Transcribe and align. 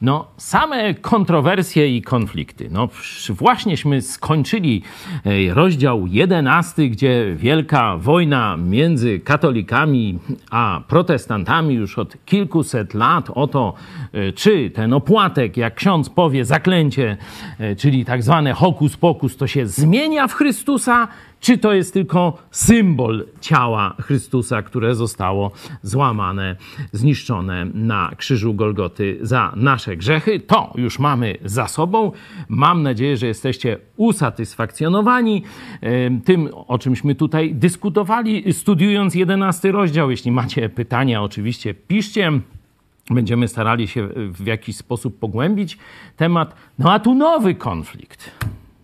No, 0.00 0.26
same 0.36 0.94
kontrowersje 0.94 1.96
i 1.96 2.02
konflikty. 2.02 2.68
No, 2.72 2.88
właśnieśmy 3.30 4.02
skończyli 4.02 4.82
rozdział 5.54 6.06
11, 6.06 6.88
gdzie 6.88 7.34
wielka 7.36 7.96
wojna 7.96 8.56
między 8.56 9.20
katolikami 9.20 10.18
a 10.50 10.80
protestantami 10.88 11.74
już 11.74 11.98
od 11.98 12.24
kilkuset 12.24 12.94
lat 12.94 13.30
o 13.34 13.46
to, 13.46 13.74
e, 14.12 14.32
czy 14.32 14.70
ten 14.70 14.92
opłatek, 14.92 15.56
jak 15.56 15.74
ksiądz 15.74 16.10
powie, 16.10 16.44
zaklęcie, 16.44 17.16
e, 17.58 17.76
czyli 17.76 18.04
tak 18.04 18.22
zwane 18.22 18.52
hokus 18.52 18.96
pokus, 18.96 19.36
to 19.36 19.46
się 19.46 19.66
zmienia 19.66 20.26
w 20.26 20.32
Chrystusa, 20.32 21.08
czy 21.46 21.58
to 21.58 21.72
jest 21.72 21.94
tylko 21.94 22.38
symbol 22.50 23.26
ciała 23.40 23.94
Chrystusa, 24.00 24.62
które 24.62 24.94
zostało 24.94 25.50
złamane, 25.82 26.56
zniszczone 26.92 27.64
na 27.64 28.10
krzyżu 28.16 28.54
Golgoty 28.54 29.18
za 29.20 29.52
nasze 29.56 29.96
grzechy? 29.96 30.40
To 30.40 30.72
już 30.74 30.98
mamy 30.98 31.36
za 31.44 31.68
sobą. 31.68 32.12
Mam 32.48 32.82
nadzieję, 32.82 33.16
że 33.16 33.26
jesteście 33.26 33.78
usatysfakcjonowani 33.96 35.42
tym, 36.24 36.48
o 36.66 36.78
czymśmy 36.78 37.14
tutaj 37.14 37.54
dyskutowali, 37.54 38.52
studiując 38.52 39.14
jedenasty 39.14 39.72
rozdział. 39.72 40.10
Jeśli 40.10 40.32
macie 40.32 40.68
pytania, 40.68 41.22
oczywiście 41.22 41.74
piszcie. 41.74 42.32
Będziemy 43.10 43.48
starali 43.48 43.88
się 43.88 44.08
w 44.16 44.46
jakiś 44.46 44.76
sposób 44.76 45.18
pogłębić 45.18 45.78
temat. 46.16 46.54
No 46.78 46.92
a 46.92 47.00
tu 47.00 47.14
nowy 47.14 47.54
konflikt. 47.54 48.30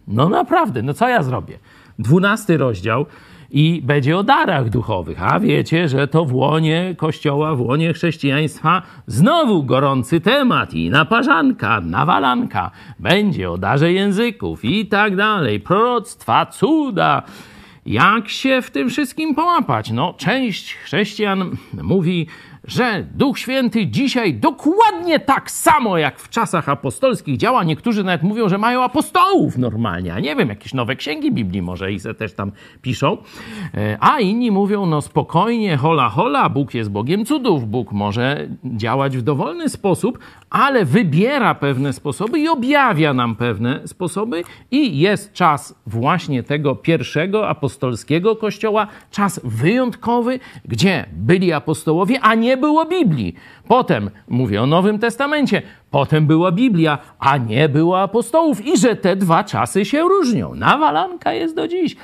No 0.08 0.28
naprawdę, 0.28 0.82
no 0.82 0.94
co 0.94 1.08
ja 1.08 1.22
zrobię? 1.22 1.58
12 2.02 2.56
rozdział 2.56 3.06
i 3.52 3.82
będzie 3.84 4.18
o 4.18 4.22
darach 4.22 4.70
duchowych. 4.70 5.22
A 5.22 5.40
wiecie, 5.40 5.88
że 5.88 6.08
to 6.08 6.24
w 6.24 6.34
łonie 6.34 6.94
Kościoła, 6.98 7.54
w 7.54 7.60
łonie 7.60 7.92
chrześcijaństwa 7.92 8.82
znowu 9.06 9.62
gorący 9.62 10.20
temat 10.20 10.74
i 10.74 10.90
naparzanka, 10.90 11.80
nawalanka. 11.80 12.70
Będzie 12.98 13.50
o 13.50 13.58
darze 13.58 13.92
języków 13.92 14.64
i 14.64 14.86
tak 14.86 15.16
dalej, 15.16 15.60
proroctwa, 15.60 16.46
cuda. 16.46 17.22
Jak 17.86 18.28
się 18.28 18.62
w 18.62 18.70
tym 18.70 18.88
wszystkim 18.88 19.34
połapać? 19.34 19.90
No, 19.90 20.14
część 20.18 20.74
chrześcijan 20.74 21.56
mówi, 21.82 22.26
że 22.64 23.06
Duch 23.14 23.38
Święty 23.38 23.86
dzisiaj 23.86 24.34
dokładnie 24.34 25.20
tak 25.20 25.50
samo 25.50 25.98
jak 25.98 26.18
w 26.18 26.28
czasach 26.28 26.68
apostolskich 26.68 27.36
działa. 27.36 27.64
Niektórzy 27.64 28.04
nawet 28.04 28.22
mówią, 28.22 28.48
że 28.48 28.58
mają 28.58 28.82
apostołów 28.82 29.58
normalnie, 29.58 30.14
a 30.14 30.20
nie 30.20 30.36
wiem, 30.36 30.48
jakieś 30.48 30.74
nowe 30.74 30.96
księgi 30.96 31.32
Biblii 31.32 31.62
może 31.62 31.92
i 31.92 32.00
se 32.00 32.14
też 32.14 32.34
tam 32.34 32.52
piszą. 32.82 33.18
E, 33.74 33.96
a 34.00 34.20
inni 34.20 34.50
mówią, 34.50 34.86
no 34.86 35.02
spokojnie, 35.02 35.76
hola 35.76 36.08
hola, 36.08 36.48
Bóg 36.48 36.74
jest 36.74 36.90
Bogiem 36.90 37.24
cudów, 37.24 37.68
Bóg 37.68 37.92
może 37.92 38.48
działać 38.64 39.16
w 39.16 39.22
dowolny 39.22 39.68
sposób, 39.68 40.18
ale 40.52 40.84
wybiera 40.84 41.54
pewne 41.54 41.92
sposoby 41.92 42.38
i 42.38 42.48
objawia 42.48 43.14
nam 43.14 43.36
pewne 43.36 43.88
sposoby 43.88 44.42
i 44.70 44.98
jest 44.98 45.32
czas 45.32 45.74
właśnie 45.86 46.42
tego 46.42 46.76
pierwszego 46.76 47.48
apostolskiego 47.48 48.36
kościoła, 48.36 48.86
czas 49.10 49.40
wyjątkowy, 49.44 50.40
gdzie 50.64 51.06
byli 51.12 51.52
apostołowie, 51.52 52.20
a 52.20 52.34
nie 52.34 52.56
było 52.56 52.84
Biblii. 52.84 53.34
Potem, 53.68 54.10
mówię 54.28 54.62
o 54.62 54.66
Nowym 54.66 54.98
Testamencie, 54.98 55.62
potem 55.90 56.26
była 56.26 56.52
Biblia, 56.52 56.98
a 57.18 57.36
nie 57.36 57.68
było 57.68 58.00
apostołów 58.00 58.66
i 58.66 58.78
że 58.78 58.96
te 58.96 59.16
dwa 59.16 59.44
czasy 59.44 59.84
się 59.84 60.00
różnią. 60.02 60.54
Nawalanka 60.54 61.32
jest 61.32 61.56
do 61.56 61.68
dziś 61.68 61.96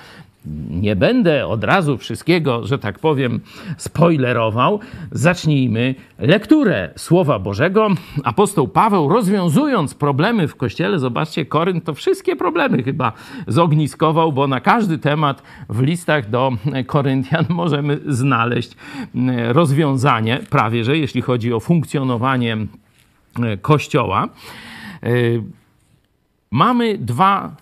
nie 0.70 0.96
będę 0.96 1.46
od 1.46 1.64
razu 1.64 1.98
wszystkiego, 1.98 2.66
że 2.66 2.78
tak 2.78 2.98
powiem, 2.98 3.40
spoilerował. 3.76 4.80
Zacznijmy 5.12 5.94
lekturę 6.18 6.90
Słowa 6.96 7.38
Bożego. 7.38 7.88
Apostoł 8.24 8.68
Paweł, 8.68 9.08
rozwiązując 9.08 9.94
problemy 9.94 10.48
w 10.48 10.56
kościele, 10.56 10.98
zobaczcie, 10.98 11.46
Korynt 11.46 11.84
to 11.84 11.94
wszystkie 11.94 12.36
problemy 12.36 12.82
chyba 12.82 13.12
zogniskował, 13.46 14.32
bo 14.32 14.46
na 14.46 14.60
każdy 14.60 14.98
temat 14.98 15.42
w 15.68 15.82
listach 15.82 16.30
do 16.30 16.52
Koryntian 16.86 17.44
możemy 17.62 18.00
znaleźć 18.06 18.76
mm, 19.14 19.50
rozwiązanie, 19.50 20.40
prawie 20.50 20.84
że 20.84 20.98
jeśli 20.98 21.22
chodzi 21.22 21.52
o 21.52 21.60
funkcjonowanie 21.60 22.56
e, 23.42 23.56
kościoła. 23.56 24.28
E, 25.02 25.08
mamy 26.50 26.98
dwa 26.98 27.56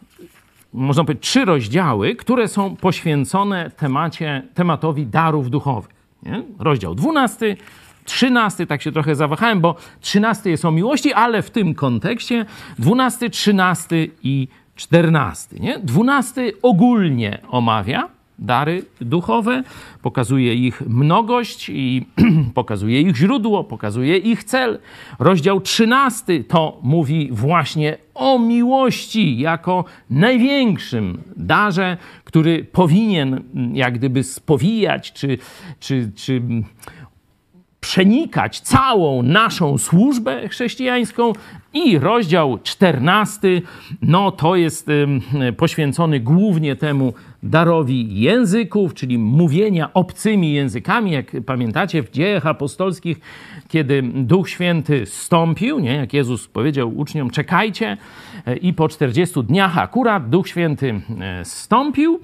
można 0.73 1.05
powiedzieć, 1.05 1.25
trzy 1.25 1.45
rozdziały, 1.45 2.17
które 2.17 2.49
są 2.49 2.77
poświęcone 2.77 3.71
temacie, 3.71 4.43
tematowi 4.55 5.07
darów 5.07 5.51
duchowych. 5.51 5.91
Nie? 6.23 6.43
Rozdział 6.59 6.95
12, 6.95 7.57
13, 8.05 8.67
tak 8.67 8.83
się 8.83 8.93
trochę 8.93 9.15
zawahałem, 9.15 9.61
bo 9.61 9.75
13 10.01 10.51
jest 10.51 10.65
o 10.65 10.71
miłości, 10.71 11.13
ale 11.13 11.43
w 11.43 11.51
tym 11.51 11.75
kontekście 11.75 12.47
12, 12.79 13.31
13 13.31 14.07
i 14.23 14.49
14. 14.77 15.57
Nie? 15.61 15.79
12 15.79 16.53
ogólnie 16.63 17.39
omawia 17.49 18.16
dary 18.39 18.85
duchowe, 19.01 19.63
pokazuje 20.03 20.55
ich 20.55 20.81
mnogość 20.87 21.69
i 21.69 22.07
pokazuje 22.55 23.01
ich 23.01 23.17
źródło, 23.17 23.65
pokazuje 23.65 24.17
ich 24.17 24.45
cel. 24.45 24.79
Rozdział 25.19 25.61
13 25.61 26.45
to 26.45 26.81
mówi 26.83 27.29
właśnie 27.33 27.99
o 28.15 28.39
miłości 28.39 29.39
jako 29.39 29.85
największym 30.11 31.23
darze, 31.37 31.97
który 32.25 32.65
powinien 32.65 33.43
jak 33.73 33.95
gdyby 33.95 34.23
spowijać 34.23 35.13
czy, 35.13 35.39
czy, 35.81 36.11
czy 36.15 36.43
przenikać 37.87 38.61
całą 38.61 39.23
naszą 39.23 39.79
służbę 39.79 40.49
chrześcijańską. 40.49 41.33
I 41.73 41.99
rozdział 41.99 42.59
14, 42.63 43.63
no 44.03 44.31
to 44.31 44.57
jest 44.57 44.89
poświęcony 45.57 46.21
głównie 46.21 46.77
temu 46.77 47.15
darowi 47.51 48.21
języków, 48.21 48.95
czyli 48.95 49.19
mówienia 49.19 49.93
obcymi 49.95 50.53
językami. 50.53 51.11
Jak 51.11 51.27
pamiętacie 51.47 52.03
w 52.03 52.11
dziejach 52.11 52.47
apostolskich, 52.47 53.21
kiedy 53.69 54.03
Duch 54.03 54.49
Święty 54.49 55.07
stąpił, 55.07 55.79
nie? 55.79 55.95
jak 55.95 56.13
Jezus 56.13 56.49
powiedział 56.49 56.97
uczniom, 56.97 57.31
czekajcie 57.31 57.97
e, 58.47 58.57
i 58.57 58.73
po 58.73 58.89
40 58.89 59.45
dniach 59.45 59.79
akurat 59.79 60.29
Duch 60.29 60.49
Święty 60.49 61.01
e, 61.21 61.45
stąpił. 61.45 62.21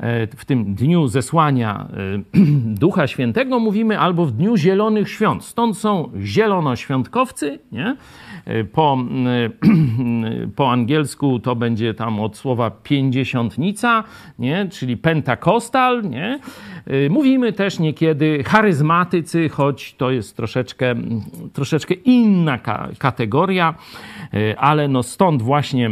E, 0.00 0.26
w 0.26 0.44
tym 0.44 0.74
dniu 0.74 1.06
zesłania 1.06 1.88
Ducha 2.82 3.06
Świętego 3.06 3.58
mówimy, 3.58 3.98
albo 3.98 4.26
w 4.26 4.32
dniu 4.32 4.56
Zielonych 4.56 5.10
Świąt. 5.10 5.44
Stąd 5.44 5.78
są 5.78 6.10
zielonoświątkowcy, 6.22 7.58
nie? 7.72 7.96
Po, 8.72 8.98
po 10.56 10.72
angielsku 10.72 11.38
to 11.38 11.56
będzie 11.56 11.94
tam 11.94 12.20
od 12.20 12.36
słowa 12.36 12.70
pięćdziesiątnica, 12.70 14.04
nie? 14.38 14.68
czyli 14.68 14.96
pentakostal. 14.96 16.02
Nie? 16.02 16.40
Mówimy 17.10 17.52
też 17.52 17.78
niekiedy 17.78 18.44
charyzmatycy, 18.44 19.48
choć 19.48 19.94
to 19.94 20.10
jest 20.10 20.36
troszeczkę, 20.36 20.94
troszeczkę 21.52 21.94
inna 21.94 22.58
kategoria, 22.98 23.74
ale 24.56 24.88
no 24.88 25.02
stąd 25.02 25.42
właśnie 25.42 25.90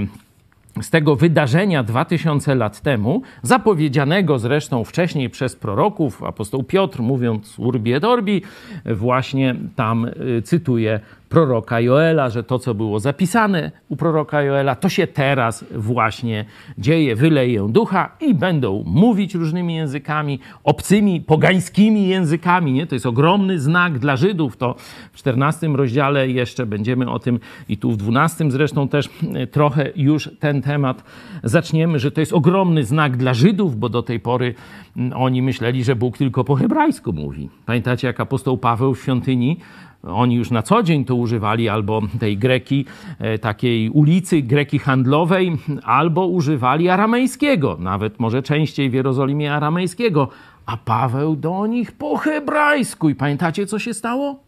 z 0.82 0.90
tego 0.90 1.16
wydarzenia 1.16 1.82
2000 1.82 2.54
lat 2.54 2.80
temu, 2.80 3.22
zapowiedzianego 3.42 4.38
zresztą 4.38 4.84
wcześniej 4.84 5.30
przez 5.30 5.56
proroków, 5.56 6.22
apostoł 6.22 6.62
Piotr 6.62 7.02
mówiąc 7.02 7.58
urbi 7.58 7.92
et 7.92 8.04
orbi, 8.04 8.42
właśnie 8.84 9.54
tam 9.76 10.04
y, 10.04 10.42
cytuje 10.42 11.00
proroka 11.28 11.80
Joela, 11.80 12.30
że 12.30 12.42
to, 12.42 12.58
co 12.58 12.74
było 12.74 13.00
zapisane 13.00 13.70
u 13.88 13.96
proroka 13.96 14.42
Joela, 14.42 14.74
to 14.74 14.88
się 14.88 15.06
teraz 15.06 15.64
właśnie 15.74 16.44
dzieje. 16.78 17.16
Wyleję 17.16 17.68
ducha 17.70 18.16
i 18.20 18.34
będą 18.34 18.84
mówić 18.86 19.34
różnymi 19.34 19.74
językami, 19.74 20.38
obcymi, 20.64 21.20
pogańskimi 21.20 22.08
językami. 22.08 22.72
Nie? 22.72 22.86
To 22.86 22.94
jest 22.94 23.06
ogromny 23.06 23.60
znak 23.60 23.98
dla 23.98 24.16
Żydów. 24.16 24.56
To 24.56 24.74
w 25.12 25.16
14 25.16 25.68
rozdziale 25.68 26.28
jeszcze 26.28 26.66
będziemy 26.66 27.10
o 27.10 27.18
tym 27.18 27.40
i 27.68 27.76
tu 27.76 27.90
w 27.90 27.96
12 27.96 28.50
zresztą 28.50 28.88
też 28.88 29.08
e, 29.34 29.46
trochę 29.46 29.90
już 29.96 30.30
ten 30.40 30.62
temat 30.62 31.04
zaczniemy, 31.44 31.98
że 31.98 32.10
to 32.10 32.20
jest 32.20 32.32
ogromny 32.32 32.84
znak 32.84 33.16
dla 33.16 33.34
Żydów, 33.34 33.76
bo 33.76 33.88
do 33.88 34.02
tej 34.02 34.20
pory 34.20 34.54
mm, 34.96 35.12
oni 35.12 35.42
myśleli, 35.42 35.84
że 35.84 35.96
Bóg 35.96 36.18
tylko 36.18 36.44
po 36.44 36.54
hebrajsku 36.54 37.12
mówi. 37.12 37.48
Pamiętacie, 37.66 38.06
jak 38.06 38.20
apostoł 38.20 38.58
Paweł 38.58 38.94
w 38.94 39.02
świątyni 39.02 39.56
oni 40.02 40.34
już 40.34 40.50
na 40.50 40.62
co 40.62 40.82
dzień 40.82 41.04
to 41.04 41.14
używali 41.14 41.68
albo 41.68 42.02
tej 42.20 42.38
greki, 42.38 42.84
e, 43.18 43.38
takiej 43.38 43.90
ulicy 43.90 44.42
greki 44.42 44.78
handlowej, 44.78 45.58
albo 45.84 46.26
używali 46.26 46.88
aramejskiego, 46.88 47.76
nawet 47.80 48.20
może 48.20 48.42
częściej 48.42 48.90
w 48.90 48.94
Jerozolimie 48.94 49.54
aramejskiego, 49.54 50.28
a 50.66 50.76
Paweł 50.76 51.36
do 51.36 51.66
nich 51.66 51.92
po 51.92 52.16
hebrajsku. 52.16 53.08
I 53.08 53.14
pamiętacie, 53.14 53.66
co 53.66 53.78
się 53.78 53.94
stało? 53.94 54.38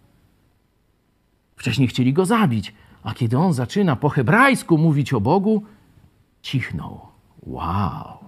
Wcześniej 1.56 1.88
chcieli 1.88 2.12
go 2.12 2.26
zabić, 2.26 2.74
a 3.02 3.14
kiedy 3.14 3.38
on 3.38 3.52
zaczyna 3.52 3.96
po 3.96 4.08
hebrajsku 4.08 4.78
mówić 4.78 5.12
o 5.12 5.20
Bogu, 5.20 5.62
cichnął. 6.42 7.00
Wow! 7.42 8.19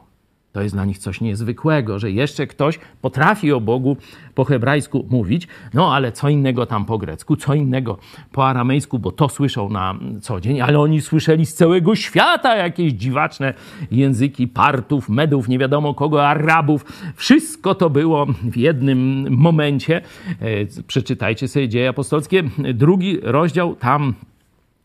To 0.52 0.62
jest 0.62 0.75
dla 0.75 0.84
nich 0.84 0.99
coś 0.99 1.20
niezwykłego, 1.20 1.99
że 1.99 2.10
jeszcze 2.10 2.46
ktoś 2.46 2.78
potrafi 3.02 3.52
o 3.52 3.60
Bogu 3.60 3.96
po 4.34 4.44
hebrajsku 4.44 5.06
mówić, 5.10 5.49
no 5.75 5.94
ale 5.94 6.12
co 6.12 6.28
innego 6.28 6.66
tam 6.66 6.84
po 6.84 6.99
grecku, 6.99 7.37
co 7.37 7.54
innego 7.54 7.99
po 8.32 8.49
aramejsku, 8.49 8.99
bo 8.99 9.12
to 9.12 9.28
słyszą 9.28 9.69
na 9.69 9.94
co 10.20 10.40
dzień, 10.40 10.60
ale 10.60 10.81
oni 10.81 11.00
słyszeli 11.00 11.46
z 11.46 11.54
całego 11.54 11.96
świata 11.96 12.56
jakieś 12.56 12.93
dziwaczne 12.93 13.54
języki 13.90 14.49
Partów, 14.49 15.08
Medów, 15.08 15.49
nie 15.49 15.58
wiadomo 15.58 15.94
kogo, 15.94 16.28
Arabów. 16.28 16.84
Wszystko 17.16 17.75
to 17.75 17.90
było 17.90 18.26
w 18.26 18.56
jednym 18.56 19.26
momencie. 19.31 20.02
E, 20.40 20.82
przeczytajcie 20.87 21.48
sobie 21.48 21.69
dzieje 21.69 21.88
apostolskie, 21.88 22.43
drugi 22.75 23.19
rozdział, 23.22 23.76
tam 23.76 24.14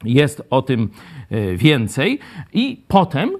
jest 0.04 0.48
o 0.50 0.62
tym 0.62 0.90
e, 1.30 1.56
więcej. 1.56 2.20
I 2.54 2.81
potem 2.88 3.31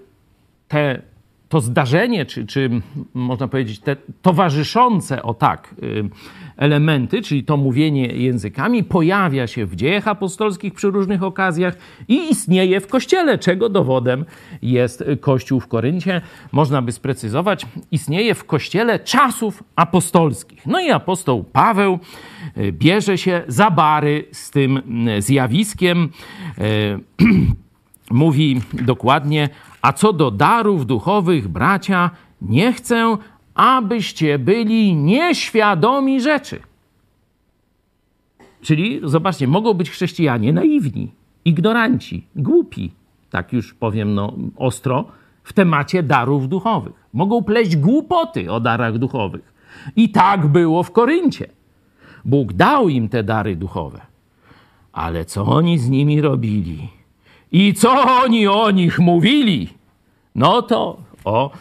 te 0.68 1.02
to 1.50 1.62
zdarzenie, 1.62 2.26
czy, 2.26 2.46
czy 2.46 2.70
można 3.14 3.48
powiedzieć, 3.48 3.80
te 3.80 3.96
towarzyszące 4.22 5.24
o 5.24 5.34
tak 5.34 5.76
y, 5.84 6.10
elementy, 6.58 7.22
czyli 7.22 7.44
to 7.44 7.58
mówienie 7.58 8.08
językami, 8.08 8.84
pojawia 8.84 9.48
się 9.48 9.66
w 9.66 9.76
dziejach 9.76 10.08
apostolskich 10.08 10.74
przy 10.74 10.92
różnych 10.92 11.24
okazjach 11.24 11.78
i 12.08 12.30
istnieje 12.32 12.80
w 12.80 12.88
kościele, 12.88 13.38
czego 13.38 13.70
dowodem 13.70 14.26
jest 14.62 15.04
kościół 15.22 15.60
w 15.60 15.68
Koryncie. 15.68 16.22
Można 16.52 16.82
by 16.82 16.92
sprecyzować, 16.92 17.66
istnieje 17.92 18.36
w 18.36 18.46
kościele 18.46 19.00
czasów 19.00 19.64
apostolskich. 19.76 20.66
No 20.66 20.80
i 20.80 20.90
apostoł 20.92 21.44
Paweł 21.44 22.00
y, 22.58 22.72
bierze 22.72 23.18
się 23.18 23.44
za 23.48 23.72
bary 23.72 24.26
z 24.32 24.52
tym 24.52 25.08
y, 25.08 25.22
zjawiskiem. 25.22 26.10
Mówi 28.12 28.62
dokładnie, 28.74 29.50
a 29.82 29.94
co 29.94 30.14
do 30.14 30.32
darów 30.32 30.86
duchowych, 30.86 31.48
bracia, 31.48 32.12
nie 32.42 32.74
chcę, 32.74 33.18
abyście 33.56 34.40
byli 34.40 34.96
nieświadomi 34.96 36.22
rzeczy. 36.22 36.60
Czyli 38.62 39.02
zobaczcie, 39.04 39.48
mogą 39.48 39.74
być 39.74 39.90
chrześcijanie 39.90 40.54
naiwni, 40.54 41.12
ignoranci, 41.46 42.28
głupi, 42.36 42.92
tak 43.30 43.54
już 43.54 43.74
powiem 43.74 44.14
no, 44.14 44.34
ostro, 44.58 45.06
w 45.44 45.54
temacie 45.54 46.04
darów 46.04 46.50
duchowych. 46.50 46.94
Mogą 47.14 47.44
pleść 47.44 47.76
głupoty 47.76 48.52
o 48.52 48.60
darach 48.60 48.98
duchowych. 48.98 49.54
I 49.96 50.10
tak 50.10 50.48
było 50.48 50.84
w 50.84 50.92
Koryncie. 50.92 51.48
Bóg 52.26 52.54
dał 52.54 52.90
im 52.90 53.10
te 53.10 53.24
dary 53.24 53.56
duchowe. 53.56 54.02
Ale 54.94 55.26
co 55.26 55.46
oni 55.46 55.78
z 55.78 55.90
nimi 55.90 56.22
robili? 56.22 56.90
I 57.52 57.74
co 57.74 58.22
oni 58.24 58.48
o 58.48 58.72
nich 58.72 59.00
mówili? 59.00 59.70
No 60.36 60.62
to 60.62 60.98
o 61.26 61.52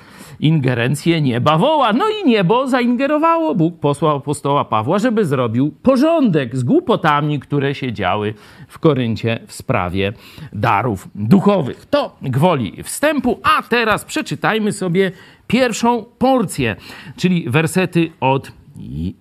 ingerencję 0.41 1.21
nieba 1.21 1.59
woła. 1.59 1.93
No 1.93 2.05
i 2.09 2.29
niebo 2.29 2.69
zaingerowało. 2.69 3.55
Bóg 3.55 3.81
posłał 3.81 4.17
apostoła 4.17 4.65
Pawła, 4.65 4.99
żeby 4.99 5.25
zrobił 5.25 5.75
porządek 5.83 6.57
z 6.57 6.65
głupotami, 6.65 7.41
które 7.41 7.75
się 7.75 7.93
działy 7.93 8.35
w 8.69 8.79
Koryncie 8.79 9.41
w 9.47 9.53
sprawie 9.53 10.13
darów 10.53 11.09
duchowych. 11.15 11.87
To 11.87 12.17
gwoli 12.23 12.83
wstępu, 12.83 13.41
a 13.43 13.63
teraz 13.63 14.05
przeczytajmy 14.05 14.73
sobie 14.73 15.13
pierwszą 15.47 16.05
porcję, 16.19 16.77
czyli 17.17 17.51
wersety 17.51 18.11
od 18.21 18.53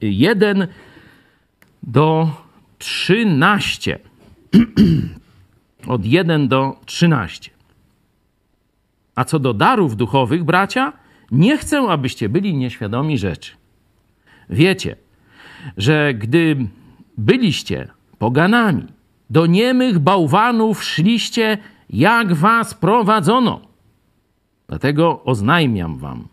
1 0.01 0.67
do 1.83 2.29
13. 2.77 3.99
od 5.87 6.05
1 6.05 6.47
do 6.47 6.79
13. 6.85 7.51
A 9.15 9.23
co 9.23 9.39
do 9.39 9.53
darów 9.53 9.95
duchowych, 9.95 10.43
bracia, 10.43 10.93
nie 11.31 11.57
chcę, 11.57 11.81
abyście 11.81 12.29
byli 12.29 12.57
nieświadomi 12.57 13.17
rzeczy. 13.17 13.51
Wiecie, 14.49 14.95
że 15.77 16.13
gdy 16.13 16.67
byliście 17.17 17.87
poganami, 18.17 18.85
do 19.29 19.45
niemych 19.45 19.99
bałwanów 19.99 20.83
szliście, 20.83 21.57
jak 21.89 22.33
was 22.33 22.73
prowadzono. 22.73 23.61
Dlatego 24.67 25.23
oznajmiam 25.23 25.97
wam, 25.97 26.27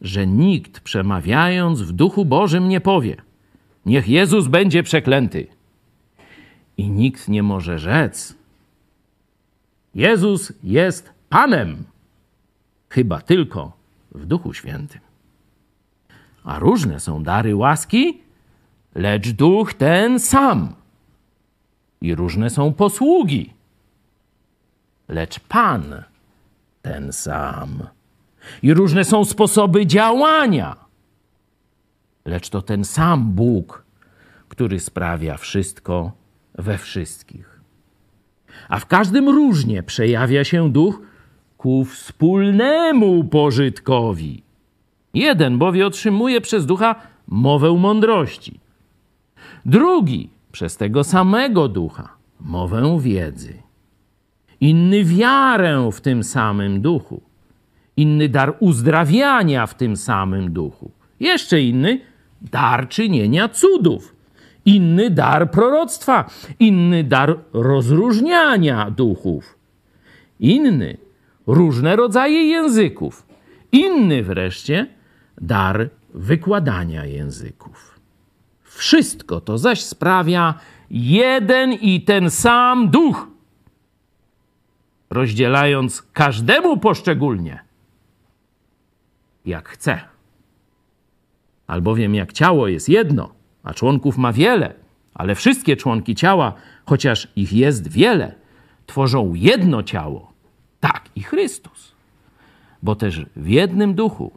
że 0.00 0.26
nikt 0.26 0.80
przemawiając 0.80 1.82
w 1.82 1.92
duchu 1.92 2.24
Bożym 2.24 2.68
nie 2.68 2.80
powie: 2.80 3.16
Niech 3.86 4.08
Jezus 4.08 4.48
będzie 4.48 4.82
przeklęty. 4.82 5.46
I 6.76 6.90
nikt 6.90 7.28
nie 7.28 7.42
może 7.42 7.78
rzec: 7.78 8.39
Jezus 9.94 10.52
jest 10.62 11.10
Panem 11.28 11.84
chyba 12.88 13.20
tylko 13.20 13.72
w 14.12 14.26
Duchu 14.26 14.54
Świętym. 14.54 15.00
A 16.44 16.58
różne 16.58 17.00
są 17.00 17.22
dary 17.22 17.56
łaski, 17.56 18.22
lecz 18.94 19.30
Duch 19.30 19.74
ten 19.74 20.20
sam. 20.20 20.74
I 22.00 22.14
różne 22.14 22.50
są 22.50 22.72
posługi, 22.72 23.52
lecz 25.08 25.40
Pan 25.40 26.02
ten 26.82 27.12
sam. 27.12 27.82
I 28.62 28.74
różne 28.74 29.04
są 29.04 29.24
sposoby 29.24 29.86
działania, 29.86 30.76
lecz 32.24 32.48
to 32.48 32.62
ten 32.62 32.84
sam 32.84 33.32
Bóg, 33.32 33.84
który 34.48 34.80
sprawia 34.80 35.36
wszystko 35.36 36.12
we 36.54 36.78
wszystkich. 36.78 37.59
A 38.68 38.78
w 38.78 38.86
każdym 38.86 39.28
różnie 39.28 39.82
przejawia 39.82 40.44
się 40.44 40.72
duch, 40.72 41.00
ku 41.56 41.84
wspólnemu 41.84 43.24
pożytkowi. 43.24 44.42
Jeden 45.14 45.58
bowiem 45.58 45.86
otrzymuje 45.86 46.40
przez 46.40 46.66
ducha 46.66 46.94
mowę 47.28 47.72
mądrości, 47.78 48.60
drugi 49.66 50.30
przez 50.52 50.76
tego 50.76 51.04
samego 51.04 51.68
ducha 51.68 52.08
mowę 52.40 52.98
wiedzy, 53.00 53.54
inny 54.60 55.04
wiarę 55.04 55.90
w 55.92 56.00
tym 56.00 56.24
samym 56.24 56.80
duchu, 56.80 57.22
inny 57.96 58.28
dar 58.28 58.56
uzdrawiania 58.60 59.66
w 59.66 59.74
tym 59.74 59.96
samym 59.96 60.52
duchu, 60.52 60.90
jeszcze 61.20 61.62
inny 61.62 62.00
dar 62.42 62.88
czynienia 62.88 63.48
cudów, 63.48 64.14
inny 64.64 65.10
dar 65.10 65.50
proroctwa, 65.50 66.30
inny 66.58 67.04
dar 67.04 67.38
rozróżniania 67.52 68.90
duchów, 68.90 69.58
inny 70.40 70.96
różne 71.46 71.96
rodzaje 71.96 72.44
języków. 72.44 73.26
Inny 73.72 74.22
wreszcie 74.22 74.86
dar 75.40 75.90
wykładania 76.14 77.04
języków. 77.04 78.00
Wszystko 78.62 79.40
to 79.40 79.58
zaś 79.58 79.82
sprawia 79.82 80.54
jeden 80.90 81.72
i 81.72 82.00
ten 82.00 82.30
sam 82.30 82.90
duch, 82.90 83.28
rozdzielając 85.10 86.02
każdemu 86.02 86.76
poszczególnie, 86.76 87.64
jak 89.46 89.68
chce. 89.68 90.00
Albowiem 91.66 92.14
jak 92.14 92.32
ciało 92.32 92.68
jest 92.68 92.88
jedno, 92.88 93.39
a 93.62 93.74
członków 93.74 94.18
ma 94.18 94.32
wiele, 94.32 94.74
ale 95.14 95.34
wszystkie 95.34 95.76
członki 95.76 96.14
ciała, 96.14 96.52
chociaż 96.84 97.28
ich 97.36 97.52
jest 97.52 97.88
wiele, 97.88 98.34
tworzą 98.86 99.34
jedno 99.34 99.82
ciało 99.82 100.32
tak 100.80 101.08
i 101.16 101.22
Chrystus. 101.22 101.92
Bo 102.82 102.94
też 102.94 103.26
w 103.36 103.48
jednym 103.48 103.94
duchu 103.94 104.32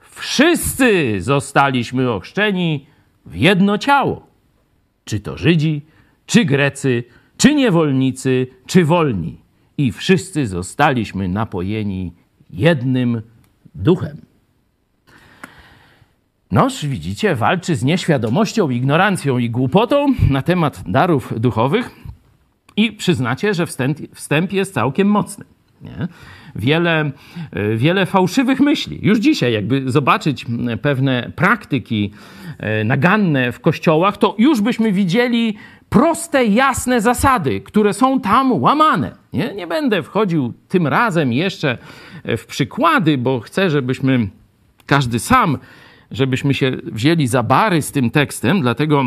wszyscy 0.00 1.20
zostaliśmy 1.20 2.10
ochrzczeni 2.10 2.86
w 3.26 3.34
jedno 3.36 3.78
ciało. 3.78 4.26
Czy 5.04 5.20
to 5.20 5.38
Żydzi, 5.38 5.82
czy 6.26 6.44
Grecy, 6.44 7.04
czy 7.36 7.54
niewolnicy, 7.54 8.46
czy 8.66 8.84
wolni. 8.84 9.40
I 9.78 9.92
wszyscy 9.92 10.46
zostaliśmy 10.46 11.28
napojeni 11.28 12.12
jednym 12.50 13.22
duchem. 13.74 14.20
Noż, 16.54 16.86
widzicie, 16.86 17.34
walczy 17.34 17.76
z 17.76 17.84
nieświadomością, 17.84 18.70
ignorancją 18.70 19.38
i 19.38 19.50
głupotą 19.50 20.06
na 20.30 20.42
temat 20.42 20.82
darów 20.86 21.40
duchowych 21.40 21.90
i 22.76 22.92
przyznacie, 22.92 23.54
że 23.54 23.66
wstęp, 23.66 23.98
wstęp 24.14 24.52
jest 24.52 24.74
całkiem 24.74 25.08
mocny. 25.08 25.44
Nie? 25.82 26.08
Wiele, 26.56 27.10
e, 27.52 27.76
wiele 27.76 28.06
fałszywych 28.06 28.60
myśli. 28.60 28.98
Już 29.02 29.18
dzisiaj, 29.18 29.52
jakby 29.52 29.90
zobaczyć 29.90 30.46
pewne 30.82 31.32
praktyki 31.36 32.10
e, 32.58 32.84
naganne 32.84 33.52
w 33.52 33.60
kościołach, 33.60 34.16
to 34.16 34.34
już 34.38 34.60
byśmy 34.60 34.92
widzieli 34.92 35.56
proste, 35.88 36.44
jasne 36.44 37.00
zasady, 37.00 37.60
które 37.60 37.94
są 37.94 38.20
tam 38.20 38.52
łamane. 38.52 39.14
Nie, 39.32 39.54
nie 39.54 39.66
będę 39.66 40.02
wchodził 40.02 40.52
tym 40.68 40.86
razem 40.86 41.32
jeszcze 41.32 41.78
e, 42.24 42.36
w 42.36 42.46
przykłady, 42.46 43.18
bo 43.18 43.40
chcę, 43.40 43.70
żebyśmy 43.70 44.28
każdy 44.86 45.18
sam, 45.18 45.58
żebyśmy 46.14 46.54
się 46.54 46.72
wzięli 46.84 47.26
za 47.26 47.42
bary 47.42 47.82
z 47.82 47.92
tym 47.92 48.10
tekstem, 48.10 48.60
dlatego 48.60 49.04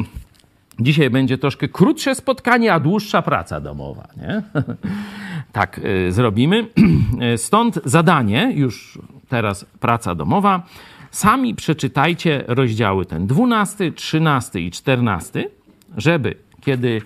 Dzisiaj 0.79 1.09
będzie 1.09 1.37
troszkę 1.37 1.67
krótsze 1.67 2.15
spotkanie, 2.15 2.73
a 2.73 2.79
dłuższa 2.79 3.21
praca 3.21 3.61
domowa. 3.61 4.07
Nie? 4.17 4.41
tak 5.51 5.79
y, 6.07 6.11
zrobimy. 6.11 6.67
Stąd 7.37 7.79
zadanie, 7.85 8.51
już 8.55 8.99
teraz 9.29 9.65
praca 9.79 10.15
domowa. 10.15 10.63
Sami 11.11 11.55
przeczytajcie 11.55 12.43
rozdziały 12.47 13.05
ten 13.05 13.27
12, 13.27 13.91
13 13.91 14.61
i 14.61 14.71
14, 14.71 15.49
żeby 15.97 16.35
kiedy 16.61 17.01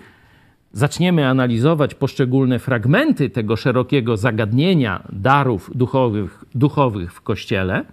zaczniemy 0.72 1.28
analizować 1.28 1.94
poszczególne 1.94 2.58
fragmenty 2.58 3.30
tego 3.30 3.56
szerokiego 3.56 4.16
zagadnienia 4.16 5.02
darów 5.12 5.70
duchowych, 5.74 6.44
duchowych 6.54 7.12
w 7.12 7.20
Kościele, 7.20 7.84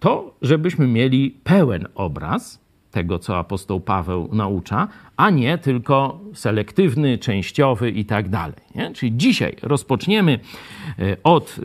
to 0.00 0.34
żebyśmy 0.42 0.86
mieli 0.86 1.30
pełen 1.44 1.86
obraz 1.94 2.60
tego, 2.90 3.18
co 3.18 3.38
apostoł 3.38 3.80
Paweł 3.80 4.28
naucza, 4.32 4.88
a 5.16 5.30
nie 5.30 5.58
tylko 5.58 6.20
selektywny, 6.34 7.18
częściowy 7.18 7.90
i 7.90 8.04
tak 8.04 8.28
dalej. 8.28 8.56
Czyli 8.94 9.16
dzisiaj 9.16 9.56
rozpoczniemy 9.62 10.40
e, 10.98 11.16
od 11.24 11.56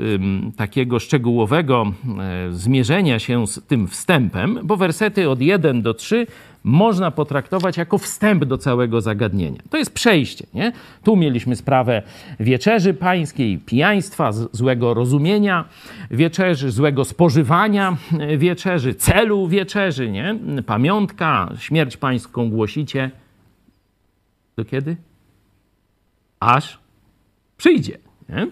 takiego 0.57 0.99
szczegółowego 0.99 1.85
e, 2.19 2.51
zmierzenia 2.51 3.19
się 3.19 3.47
z 3.47 3.65
tym 3.67 3.87
wstępem, 3.87 4.59
bo 4.63 4.77
wersety 4.77 5.29
od 5.29 5.41
1 5.41 5.81
do 5.81 5.93
3 5.93 6.27
można 6.65 7.11
potraktować 7.11 7.77
jako 7.77 7.97
wstęp 7.97 8.45
do 8.45 8.57
całego 8.57 9.01
zagadnienia. 9.01 9.61
To 9.69 9.77
jest 9.77 9.93
przejście. 9.93 10.47
Nie? 10.53 10.71
Tu 11.03 11.15
mieliśmy 11.15 11.55
sprawę 11.55 12.01
wieczerzy 12.39 12.93
pańskiej, 12.93 13.57
pijaństwa, 13.57 14.31
złego 14.31 14.93
rozumienia 14.93 15.65
wieczerzy, 16.11 16.71
złego 16.71 17.05
spożywania 17.05 17.97
wieczerzy, 18.37 18.93
celu 18.93 19.47
wieczerzy, 19.47 20.11
nie? 20.11 20.39
pamiątka, 20.65 21.49
śmierć 21.59 21.97
pańską 21.97 22.49
głosicie. 22.49 23.11
Do 24.57 24.65
kiedy? 24.65 24.97
Aż 26.39 26.79
przyjdzie. 27.57 27.97
Nie? 28.29 28.47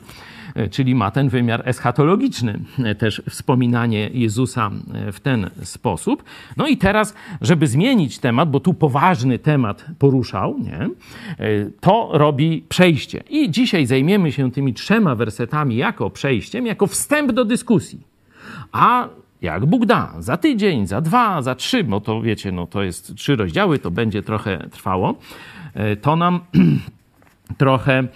E, 0.55 0.69
czyli 0.69 0.95
ma 0.95 1.11
ten 1.11 1.29
wymiar 1.29 1.69
eschatologiczny, 1.69 2.59
e, 2.83 2.95
też 2.95 3.21
wspominanie 3.29 4.09
Jezusa 4.13 4.71
e, 4.93 5.11
w 5.11 5.19
ten 5.19 5.49
sposób. 5.63 6.23
No 6.57 6.67
i 6.67 6.77
teraz, 6.77 7.15
żeby 7.41 7.67
zmienić 7.67 8.19
temat, 8.19 8.51
bo 8.51 8.59
tu 8.59 8.73
poważny 8.73 9.39
temat 9.39 9.85
poruszał, 9.99 10.59
nie? 10.59 10.89
to 11.79 12.09
robi 12.13 12.65
przejście. 12.69 13.23
I 13.29 13.51
dzisiaj 13.51 13.85
zajmiemy 13.85 14.31
się 14.31 14.51
tymi 14.51 14.73
trzema 14.73 15.15
wersetami 15.15 15.75
jako 15.75 16.09
przejściem, 16.09 16.65
jako 16.65 16.87
wstęp 16.87 17.31
do 17.31 17.45
dyskusji. 17.45 17.99
A 18.71 19.07
jak 19.41 19.65
Bóg 19.65 19.85
da, 19.85 20.13
za 20.19 20.37
tydzień, 20.37 20.87
za 20.87 21.01
dwa, 21.01 21.41
za 21.41 21.55
trzy, 21.55 21.83
bo 21.83 22.01
to 22.01 22.21
wiecie, 22.21 22.51
no 22.51 22.67
to 22.67 22.83
jest 22.83 23.15
trzy 23.15 23.35
rozdziały, 23.35 23.79
to 23.79 23.91
będzie 23.91 24.23
trochę 24.23 24.69
trwało, 24.71 25.15
to 26.01 26.15
nam 26.15 26.39
trochę 27.57 28.07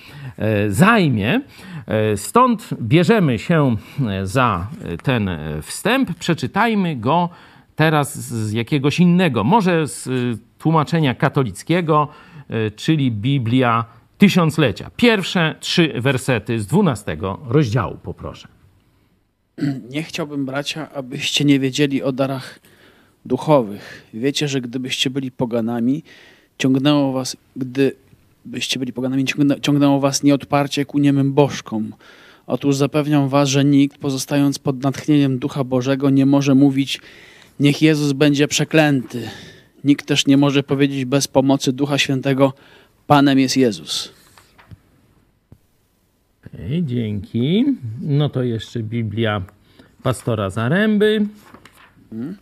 zajmie. 0.70 1.42
E, 1.88 2.18
stąd 2.18 2.70
bierzemy 2.82 3.40
się 3.40 3.76
e, 4.08 4.26
za 4.28 4.68
ten 5.04 5.30
wstęp, 5.62 6.14
przeczytajmy 6.14 6.96
go 6.96 7.30
teraz 7.76 8.16
z 8.18 8.52
jakiegoś 8.52 9.00
innego, 9.00 9.44
może 9.44 9.88
z 9.88 10.08
e, 10.08 10.12
tłumaczenia 10.60 11.16
katolickiego, 11.16 12.08
czyli 12.76 13.12
Biblia 13.12 13.86
Tysiąclecia. 14.18 14.92
Pierwsze 14.96 15.56
trzy 15.60 15.94
wersety 16.02 16.60
z 16.60 16.68
dwunastego 16.68 17.40
rozdziału, 17.48 17.98
poproszę. 18.04 18.48
Nie 19.90 20.04
chciałbym, 20.04 20.46
bracia, 20.46 20.90
abyście 20.94 21.46
nie 21.46 21.60
wiedzieli 21.60 22.04
o 22.04 22.12
darach 22.12 22.60
duchowych. 23.26 24.08
Wiecie, 24.14 24.48
że 24.48 24.62
gdybyście 24.62 25.10
byli 25.10 25.32
poganami, 25.32 26.04
ciągnęło 26.58 27.14
was, 27.14 27.38
gdy 27.56 27.96
byście 28.48 28.80
byli 28.80 28.94
poganami, 28.94 29.26
ciągnęło 29.62 30.00
was 30.00 30.24
nieodparcie 30.24 30.86
ku 30.86 31.00
niemym 31.00 31.34
bożkom. 31.34 31.94
Otóż 32.48 32.76
zapewniam 32.76 33.30
was, 33.30 33.50
że 33.50 33.66
nikt, 33.66 33.98
pozostając 33.98 34.60
pod 34.60 34.84
natchnieniem 34.84 35.40
Ducha 35.40 35.64
Bożego, 35.64 36.10
nie 36.10 36.26
może 36.26 36.56
mówić, 36.56 37.02
niech 37.60 37.82
Jezus 37.82 38.14
będzie 38.14 38.48
przeklęty. 38.48 39.30
Nikt 39.84 40.06
też 40.06 40.28
nie 40.28 40.38
może 40.38 40.64
powiedzieć 40.64 41.06
bez 41.06 41.28
pomocy 41.28 41.74
Ducha 41.74 41.98
Świętego, 41.98 42.54
Panem 43.08 43.40
jest 43.40 43.58
Jezus. 43.58 44.14
Okay, 46.46 46.84
dzięki. 46.84 47.66
No 48.02 48.30
to 48.30 48.44
jeszcze 48.44 48.84
Biblia 48.84 49.42
pastora 50.04 50.50
Zaręby. 50.50 51.26
Hmm. 52.10 52.38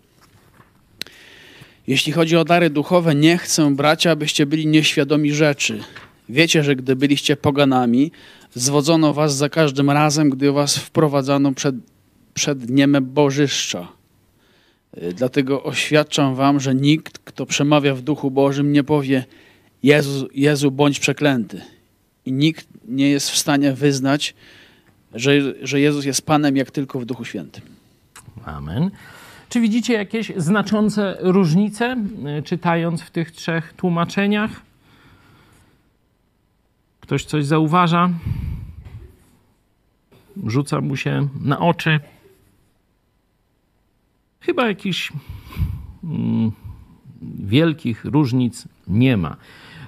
Jeśli 1.88 2.12
chodzi 2.12 2.38
o 2.38 2.46
dary 2.46 2.70
duchowe, 2.70 3.16
nie 3.16 3.38
chcę, 3.38 3.76
bracia, 3.76 4.12
abyście 4.12 4.46
byli 4.46 4.68
nieświadomi 4.68 5.34
rzeczy. 5.34 5.80
Wiecie, 6.30 6.64
że 6.64 6.76
gdy 6.76 6.96
byliście 6.96 7.36
poganami, 7.38 8.12
zwodzono 8.54 9.14
was 9.14 9.36
za 9.36 9.50
każdym 9.50 9.92
razem, 9.92 10.30
gdy 10.30 10.52
was 10.52 10.78
wprowadzano 10.78 11.54
przed, 11.54 11.76
przed 12.34 12.66
dniem 12.66 12.98
bożyszcza. 13.02 13.88
Y, 15.04 15.14
dlatego 15.14 15.64
oświadczam 15.64 16.36
wam, 16.36 16.60
że 16.60 16.76
nikt, 16.76 17.18
kto 17.18 17.46
przemawia 17.46 17.96
w 17.96 18.02
duchu 18.02 18.32
Bożym, 18.32 18.74
nie 18.74 18.84
powie 18.84 19.26
Jezu, 19.84 20.28
Jezu 20.34 20.72
bądź 20.72 21.00
przeklęty. 21.00 21.62
I 22.26 22.32
nikt 22.32 22.68
nie 22.88 23.10
jest 23.10 23.30
w 23.30 23.38
stanie 23.38 23.74
wyznać, 23.74 24.34
że, 25.14 25.32
że 25.62 25.80
Jezus 25.80 26.06
jest 26.06 26.22
Panem, 26.22 26.58
jak 26.58 26.72
tylko 26.72 27.00
w 27.00 27.06
Duchu 27.06 27.26
Świętym. 27.26 27.64
Amen. 28.46 28.92
Czy 29.50 29.62
widzicie 29.62 29.94
jakieś 29.94 30.32
znaczące 30.38 31.18
różnice, 31.20 31.96
y, 32.40 32.44
czytając 32.44 33.02
w 33.02 33.12
tych 33.12 33.32
trzech 33.32 33.74
tłumaczeniach? 33.74 34.62
Ktoś 37.00 37.26
coś 37.26 37.46
zauważa? 37.46 38.10
Rzuca 40.46 40.82
mu 40.82 40.96
się 40.96 41.28
na 41.42 41.60
oczy. 41.60 42.00
Chyba 44.40 44.68
jakichś 44.68 45.12
mm, 46.04 46.52
wielkich 47.40 48.06
różnic 48.06 48.68
nie 48.88 49.18
ma. 49.18 49.38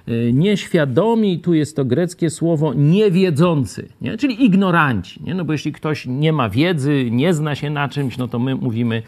Y, 0.07 0.31
nieświadomi, 0.33 1.39
tu 1.39 1.53
jest 1.53 1.75
to 1.75 1.85
greckie 1.85 2.29
słowo 2.29 2.73
niewiedzący, 2.73 3.89
nie? 4.01 4.17
czyli 4.17 4.45
ignoranci. 4.45 5.23
Nie? 5.23 5.35
No 5.35 5.45
bo 5.45 5.53
jeśli 5.53 5.71
ktoś 5.71 6.05
nie 6.05 6.33
ma 6.33 6.49
wiedzy, 6.49 7.07
nie 7.11 7.33
zna 7.33 7.55
się 7.55 7.69
na 7.69 7.89
czymś, 7.89 8.17
no 8.17 8.27
to 8.27 8.39
my 8.39 8.55
mówimy 8.55 9.03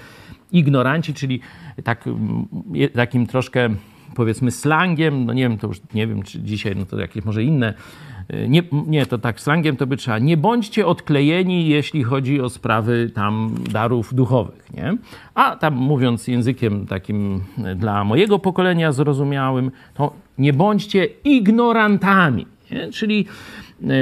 ignoranci, 0.51 1.13
czyli 1.13 1.39
tak, 1.83 2.07
mm, 2.07 2.47
takim 2.93 3.27
troszkę 3.27 3.69
powiedzmy 4.15 4.51
slangiem, 4.51 5.25
no 5.25 5.33
nie 5.33 5.43
wiem, 5.43 5.57
to 5.57 5.67
już 5.67 5.81
nie 5.93 6.07
wiem, 6.07 6.23
czy 6.23 6.41
dzisiaj, 6.41 6.75
no 6.75 6.85
to 6.85 6.99
jakieś 6.99 7.25
może 7.25 7.43
inne, 7.43 7.73
y, 8.33 8.49
nie, 8.49 8.63
nie, 8.87 9.05
to 9.05 9.17
tak 9.17 9.39
slangiem 9.39 9.75
to 9.75 9.87
by 9.87 9.97
trzeba, 9.97 10.19
nie 10.19 10.37
bądźcie 10.37 10.87
odklejeni, 10.87 11.67
jeśli 11.67 12.03
chodzi 12.03 12.41
o 12.41 12.49
sprawy 12.49 13.11
tam 13.15 13.55
darów 13.71 14.13
duchowych, 14.13 14.73
nie? 14.73 14.97
A 15.35 15.55
tam 15.55 15.75
mówiąc 15.75 16.27
językiem 16.27 16.87
takim 16.87 17.43
dla 17.75 18.03
mojego 18.03 18.39
pokolenia 18.39 18.91
zrozumiałym, 18.91 19.71
to 19.93 20.13
nie 20.37 20.53
bądźcie 20.53 21.05
ignorantami, 21.23 22.45
nie? 22.71 22.91
czyli 22.91 23.25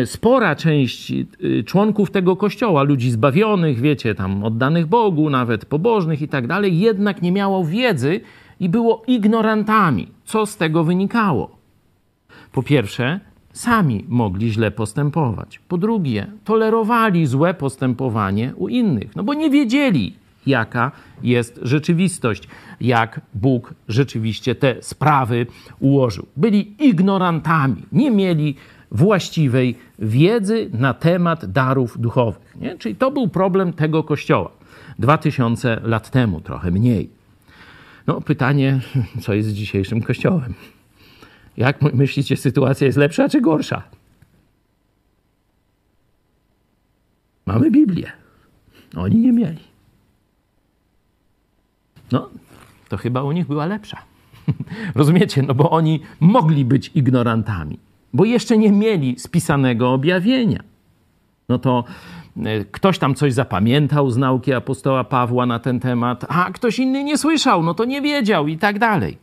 y, 0.01 0.05
spora 0.05 0.55
część 0.55 1.12
y, 1.12 1.63
członków 1.65 2.12
tego 2.12 2.36
kościoła, 2.36 2.83
ludzi 2.83 3.12
zbawionych, 3.12 3.79
wiecie, 3.79 4.15
tam 4.15 4.43
oddanych 4.43 4.88
Bogu, 4.88 5.29
nawet 5.29 5.65
pobożnych 5.65 6.21
i 6.21 6.27
tak 6.27 6.47
dalej, 6.47 6.79
jednak 6.79 7.21
nie 7.21 7.31
miało 7.31 7.65
wiedzy, 7.65 8.21
i 8.59 8.69
było 8.69 9.03
ignorantami. 9.07 10.07
Co 10.25 10.45
z 10.45 10.57
tego 10.57 10.83
wynikało? 10.83 11.57
Po 12.51 12.63
pierwsze, 12.63 13.19
sami 13.51 14.05
mogli 14.07 14.51
źle 14.51 14.71
postępować. 14.71 15.59
Po 15.67 15.77
drugie, 15.77 16.27
tolerowali 16.43 17.25
złe 17.25 17.53
postępowanie 17.53 18.53
u 18.55 18.67
innych, 18.67 19.15
no 19.15 19.24
bo 19.24 19.33
nie 19.33 19.50
wiedzieli, 19.50 20.15
jaka 20.47 20.91
jest 21.23 21.59
rzeczywistość, 21.61 22.47
jak 22.81 23.21
Bóg 23.33 23.73
rzeczywiście 23.87 24.55
te 24.55 24.75
sprawy 24.81 25.45
ułożył. 25.79 26.25
Byli 26.37 26.85
ignorantami, 26.85 27.83
nie 27.91 28.11
mieli 28.11 28.55
właściwej 28.91 29.75
wiedzy 29.99 30.69
na 30.73 30.93
temat 30.93 31.45
darów 31.45 32.01
duchowych. 32.01 32.55
Nie? 32.55 32.77
Czyli 32.77 32.95
to 32.95 33.11
był 33.11 33.27
problem 33.27 33.73
tego 33.73 34.03
kościoła. 34.03 34.51
Dwa 34.99 35.17
tysiące 35.17 35.79
lat 35.83 36.09
temu, 36.09 36.41
trochę 36.41 36.71
mniej. 36.71 37.09
No, 38.07 38.21
pytanie, 38.21 38.79
co 39.23 39.33
jest 39.33 39.49
z 39.49 39.53
dzisiejszym 39.53 40.01
kościołem? 40.01 40.53
Jak 41.57 41.81
myślicie, 41.81 42.37
sytuacja 42.37 42.87
jest 42.87 42.97
lepsza 42.97 43.29
czy 43.29 43.41
gorsza? 43.41 43.83
Mamy 47.45 47.71
Biblię. 47.71 48.11
Oni 48.95 49.17
nie 49.17 49.31
mieli. 49.31 49.66
No, 52.11 52.29
to 52.89 52.97
chyba 52.97 53.23
u 53.23 53.31
nich 53.31 53.47
była 53.47 53.65
lepsza. 53.65 53.97
Rozumiecie? 54.95 55.41
No 55.41 55.53
bo 55.53 55.69
oni 55.69 55.99
mogli 56.19 56.65
być 56.65 56.91
ignorantami, 56.95 57.79
bo 58.13 58.25
jeszcze 58.25 58.57
nie 58.57 58.71
mieli 58.71 59.19
spisanego 59.19 59.93
objawienia. 59.93 60.63
No 61.49 61.59
to 61.59 61.83
E, 62.45 62.65
ktoś 62.65 62.99
tam 62.99 63.15
coś 63.15 63.33
zapamiętał 63.33 64.11
z 64.11 64.17
nauki 64.17 64.53
apostoła 64.53 65.03
Pawła 65.03 65.45
na 65.45 65.59
ten 65.59 65.79
temat, 65.79 66.25
a 66.29 66.51
ktoś 66.51 66.79
inny 66.79 67.03
nie 67.03 67.17
słyszał, 67.17 67.63
no 67.63 67.73
to 67.73 67.85
nie 67.85 68.01
wiedział 68.01 68.47
i 68.47 68.57
tak 68.57 68.79
dalej. 68.79 69.17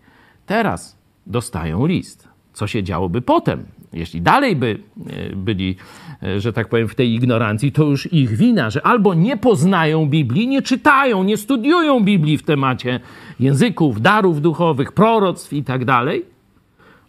Teraz 0.46 0.96
dostają 1.26 1.86
list. 1.86 2.28
Co 2.52 2.66
się 2.66 2.82
działoby 2.82 3.22
potem, 3.22 3.64
Jeśli 3.94 4.22
dalej 4.22 4.56
by 4.56 4.78
e, 5.06 5.36
byli, 5.36 5.76
e, 6.22 6.40
że 6.40 6.52
tak 6.52 6.68
powiem, 6.68 6.88
w 6.88 6.94
tej 6.94 7.14
ignorancji, 7.14 7.72
to 7.72 7.84
już 7.84 8.12
ich 8.12 8.30
wina, 8.30 8.70
że 8.70 8.86
albo 8.86 9.14
nie 9.14 9.36
poznają 9.36 10.06
Biblii, 10.06 10.48
nie 10.48 10.62
czytają, 10.62 11.24
nie 11.24 11.36
studiują 11.36 12.00
Biblii 12.00 12.38
w 12.38 12.42
temacie 12.42 13.00
języków, 13.40 14.00
darów 14.00 14.40
duchowych, 14.40 14.92
proroctw 14.92 15.52
i 15.52 15.64
tak 15.64 15.84
dalej, 15.84 16.24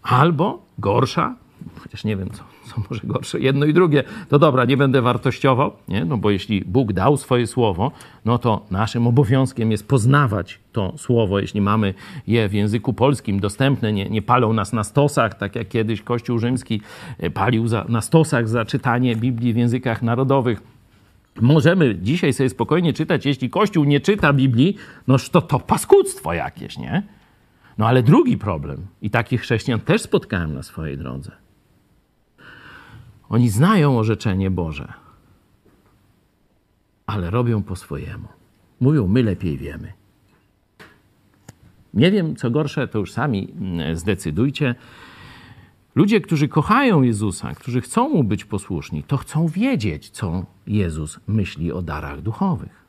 albo 0.03 0.65
gorsza, 0.79 1.35
chociaż 1.79 2.03
nie 2.03 2.15
wiem, 2.15 2.29
co, 2.29 2.43
co 2.69 2.81
może 2.89 3.01
gorsze, 3.03 3.39
jedno 3.39 3.65
i 3.65 3.73
drugie, 3.73 4.03
to 4.29 4.39
dobra, 4.39 4.65
nie 4.65 4.77
będę 4.77 5.01
wartościował, 5.01 5.71
nie? 5.87 6.05
no 6.05 6.17
bo 6.17 6.31
jeśli 6.31 6.61
Bóg 6.65 6.93
dał 6.93 7.17
swoje 7.17 7.47
słowo, 7.47 7.91
no 8.25 8.37
to 8.37 8.65
naszym 8.71 9.07
obowiązkiem 9.07 9.71
jest 9.71 9.87
poznawać 9.87 10.59
to 10.71 10.93
słowo, 10.97 11.39
jeśli 11.39 11.61
mamy 11.61 11.93
je 12.27 12.49
w 12.49 12.53
języku 12.53 12.93
polskim 12.93 13.39
dostępne, 13.39 13.93
nie, 13.93 14.09
nie 14.09 14.21
palą 14.21 14.53
nas 14.53 14.73
na 14.73 14.83
stosach, 14.83 15.33
tak 15.33 15.55
jak 15.55 15.67
kiedyś 15.67 16.01
Kościół 16.01 16.39
Rzymski 16.39 16.81
e, 17.19 17.29
palił 17.29 17.67
za, 17.67 17.85
na 17.89 18.01
stosach 18.01 18.49
za 18.49 18.65
czytanie 18.65 19.15
Biblii 19.15 19.53
w 19.53 19.57
językach 19.57 20.01
narodowych. 20.01 20.61
Możemy 21.41 21.95
dzisiaj 21.95 22.33
sobie 22.33 22.49
spokojnie 22.49 22.93
czytać, 22.93 23.25
jeśli 23.25 23.49
Kościół 23.49 23.83
nie 23.83 23.99
czyta 23.99 24.33
Biblii, 24.33 24.75
no 25.07 25.15
to 25.31 25.41
to 25.41 25.59
paskudztwo 25.59 26.33
jakieś, 26.33 26.77
nie? 26.77 27.03
No 27.77 27.87
ale 27.87 28.03
drugi 28.03 28.37
problem, 28.37 28.77
i 29.01 29.09
takich 29.09 29.41
chrześcijan 29.41 29.79
też 29.79 30.01
spotkałem 30.01 30.53
na 30.53 30.63
swojej 30.63 30.97
drodze– 30.97 31.31
oni 33.29 33.49
znają 33.49 33.97
orzeczenie 33.99 34.51
Boże, 34.51 34.93
ale 37.05 37.29
robią 37.29 37.63
po 37.63 37.75
swojemu. 37.75 38.27
Mówią, 38.79 39.07
my 39.07 39.23
lepiej 39.23 39.57
wiemy. 39.57 39.93
Nie 41.93 42.11
wiem, 42.11 42.35
co 42.35 42.51
gorsze, 42.51 42.87
to 42.87 42.99
już 42.99 43.11
sami 43.11 43.47
mm, 43.59 43.95
zdecydujcie. 43.95 44.75
Ludzie, 45.95 46.21
którzy 46.21 46.47
kochają 46.47 47.01
Jezusa, 47.01 47.53
którzy 47.53 47.81
chcą 47.81 48.09
mu 48.09 48.23
być 48.23 48.45
posłuszni, 48.45 49.03
to 49.03 49.17
chcą 49.17 49.47
wiedzieć, 49.47 50.09
co 50.09 50.45
Jezus 50.67 51.19
myśli 51.27 51.71
o 51.71 51.81
darach 51.81 52.21
duchowych. 52.21 52.85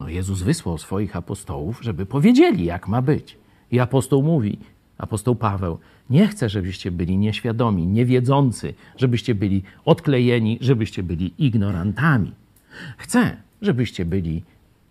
No, 0.00 0.08
Jezus 0.08 0.42
wysłał 0.42 0.78
swoich 0.78 1.16
apostołów, 1.16 1.78
żeby 1.82 2.06
powiedzieli, 2.06 2.64
jak 2.64 2.88
ma 2.88 3.02
być. 3.02 3.38
I 3.70 3.80
apostoł 3.80 4.22
mówi: 4.22 4.58
apostoł 4.98 5.36
Paweł, 5.36 5.78
nie 6.10 6.28
chcę, 6.28 6.48
żebyście 6.48 6.90
byli 6.90 7.18
nieświadomi, 7.18 7.86
niewiedzący, 7.86 8.74
żebyście 8.96 9.34
byli 9.34 9.62
odklejeni, 9.84 10.58
żebyście 10.60 11.02
byli 11.02 11.34
ignorantami. 11.38 12.32
Chcę, 12.98 13.36
żebyście 13.62 14.04
byli 14.04 14.42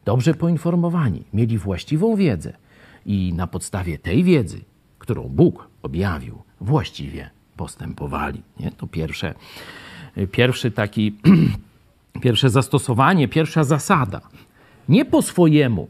dobrze 0.06 0.34
poinformowani, 0.34 1.24
mieli 1.34 1.58
właściwą 1.58 2.16
wiedzę 2.16 2.54
i 3.06 3.34
na 3.34 3.48
podstawie 3.48 3.98
tej 3.98 4.24
wiedzy, 4.24 4.62
którą 5.00 5.24
Bóg 5.30 5.68
objawił, 5.84 6.42
właściwie 6.62 7.30
postępowali. 7.58 8.42
Nie? 8.60 8.72
To 8.72 8.88
pierwsze, 8.88 9.34
pierwszy 10.32 10.72
taki, 10.72 11.16
pierwsze 12.24 12.50
zastosowanie, 12.50 13.28
pierwsza 13.28 13.64
zasada. 13.64 14.22
Nie 14.90 15.06
po 15.06 15.22
swojemu, 15.22 15.88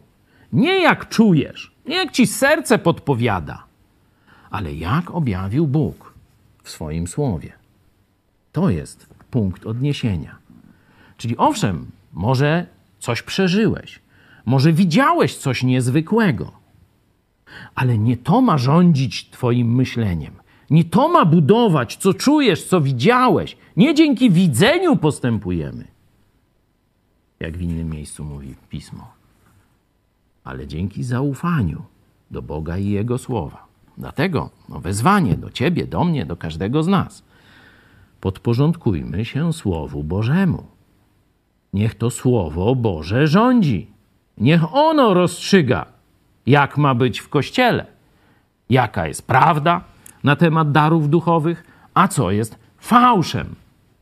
nie 0.53 0.81
jak 0.81 1.09
czujesz, 1.09 1.71
nie 1.85 1.95
jak 1.95 2.11
ci 2.11 2.27
serce 2.27 2.79
podpowiada, 2.79 3.66
ale 4.49 4.73
jak 4.73 5.11
objawił 5.11 5.67
Bóg 5.67 6.13
w 6.63 6.69
swoim 6.69 7.07
słowie. 7.07 7.53
To 8.51 8.69
jest 8.69 9.07
punkt 9.31 9.65
odniesienia. 9.65 10.35
Czyli 11.17 11.37
owszem, 11.37 11.85
może 12.13 12.65
coś 12.99 13.21
przeżyłeś, 13.21 13.99
może 14.45 14.73
widziałeś 14.73 15.35
coś 15.35 15.63
niezwykłego, 15.63 16.51
ale 17.75 17.97
nie 17.97 18.17
to 18.17 18.41
ma 18.41 18.57
rządzić 18.57 19.29
Twoim 19.29 19.75
myśleniem. 19.75 20.33
Nie 20.69 20.83
to 20.83 21.07
ma 21.09 21.25
budować, 21.25 21.97
co 21.97 22.13
czujesz, 22.13 22.63
co 22.63 22.81
widziałeś. 22.81 23.57
Nie 23.77 23.93
dzięki 23.93 24.31
widzeniu 24.31 24.95
postępujemy, 24.97 25.87
jak 27.39 27.57
w 27.57 27.61
innym 27.61 27.89
miejscu 27.89 28.25
mówi 28.25 28.55
pismo, 28.69 29.13
ale 30.43 30.67
dzięki 30.67 31.03
zaufaniu 31.03 31.81
do 32.31 32.41
Boga 32.41 32.77
i 32.77 32.89
Jego 32.89 33.17
słowa. 33.17 33.66
Dlatego 33.97 34.49
no, 34.69 34.79
wezwanie 34.79 35.37
do 35.37 35.49
ciebie, 35.49 35.87
do 35.87 36.03
mnie, 36.03 36.25
do 36.25 36.35
każdego 36.35 36.83
z 36.83 36.87
nas. 36.87 37.23
Podporządkujmy 38.21 39.25
się 39.25 39.53
Słowu 39.53 40.03
Bożemu. 40.03 40.63
Niech 41.73 41.95
to 41.95 42.09
Słowo 42.09 42.75
Boże 42.75 43.27
rządzi. 43.27 43.87
Niech 44.37 44.75
ono 44.75 45.13
rozstrzyga, 45.13 45.85
jak 46.45 46.77
ma 46.77 46.95
być 46.95 47.19
w 47.19 47.29
kościele, 47.29 47.85
jaka 48.69 49.07
jest 49.07 49.27
prawda 49.27 49.81
na 50.23 50.35
temat 50.35 50.71
darów 50.71 51.09
duchowych, 51.09 51.63
a 51.93 52.07
co 52.07 52.31
jest 52.31 52.59
fałszem 52.77 53.55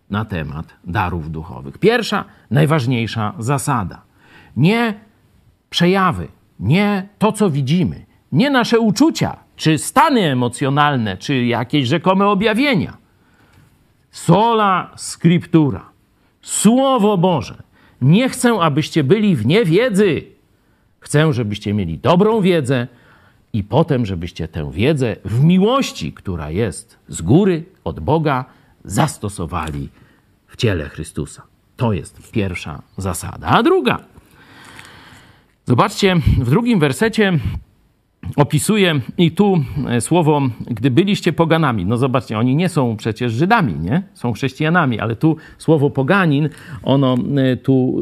na 0.10 0.26
temat 0.26 0.74
darów 0.84 1.32
duchowych. 1.32 1.78
Pierwsza, 1.78 2.26
najważniejsza 2.52 3.34
zasada. 3.40 4.02
Nie 4.58 4.94
przejawy, 5.70 6.28
nie 6.60 7.08
to, 7.20 7.32
co 7.32 7.50
widzimy, 7.50 8.06
nie 8.32 8.50
nasze 8.50 8.80
uczucia, 8.80 9.45
czy 9.56 9.78
stany 9.78 10.22
emocjonalne, 10.32 11.18
czy 11.18 11.46
jakieś 11.46 11.88
rzekome 11.88 12.28
objawienia. 12.28 12.98
Sola 14.12 14.92
scriptura, 14.96 15.90
Słowo 16.46 17.18
Boże. 17.18 17.64
Nie 18.02 18.30
chcę, 18.30 18.54
abyście 18.54 19.04
byli 19.04 19.36
w 19.36 19.46
niewiedzy. 19.46 20.24
Chcę, 21.00 21.34
żebyście 21.34 21.74
mieli 21.74 21.98
dobrą 21.98 22.42
wiedzę 22.42 22.88
i 23.54 23.64
potem, 23.64 24.06
żebyście 24.06 24.48
tę 24.48 24.72
wiedzę 24.72 25.16
w 25.26 25.44
miłości, 25.44 26.14
która 26.14 26.50
jest 26.50 26.98
z 27.08 27.22
góry, 27.22 27.64
od 27.84 28.00
Boga, 28.00 28.46
zastosowali 28.84 29.90
w 30.48 30.56
ciele 30.56 30.90
Chrystusa. 30.90 31.42
To 31.78 31.94
jest 31.94 32.32
pierwsza 32.32 32.82
zasada. 32.98 33.48
A 33.48 33.64
druga. 33.64 34.00
Zobaczcie, 35.66 36.16
w 36.38 36.50
drugim 36.50 36.80
wersecie 36.80 37.40
opisuje 38.36 39.00
i 39.18 39.32
tu 39.32 39.64
e, 39.88 40.02
słowo, 40.02 40.42
gdy 40.68 40.92
byliście 40.92 41.34
poganami. 41.34 41.86
No 41.86 41.98
zobaczcie, 41.98 42.40
oni 42.40 42.56
nie 42.56 42.70
są 42.70 42.98
przecież 42.98 43.34
Żydami, 43.34 43.74
nie? 43.80 44.04
Są 44.14 44.34
chrześcijanami, 44.34 45.00
ale 45.00 45.16
tu 45.16 45.38
słowo 45.58 45.90
poganin, 45.90 46.50
ono 46.84 47.18
e, 47.38 47.58
tu 47.58 48.00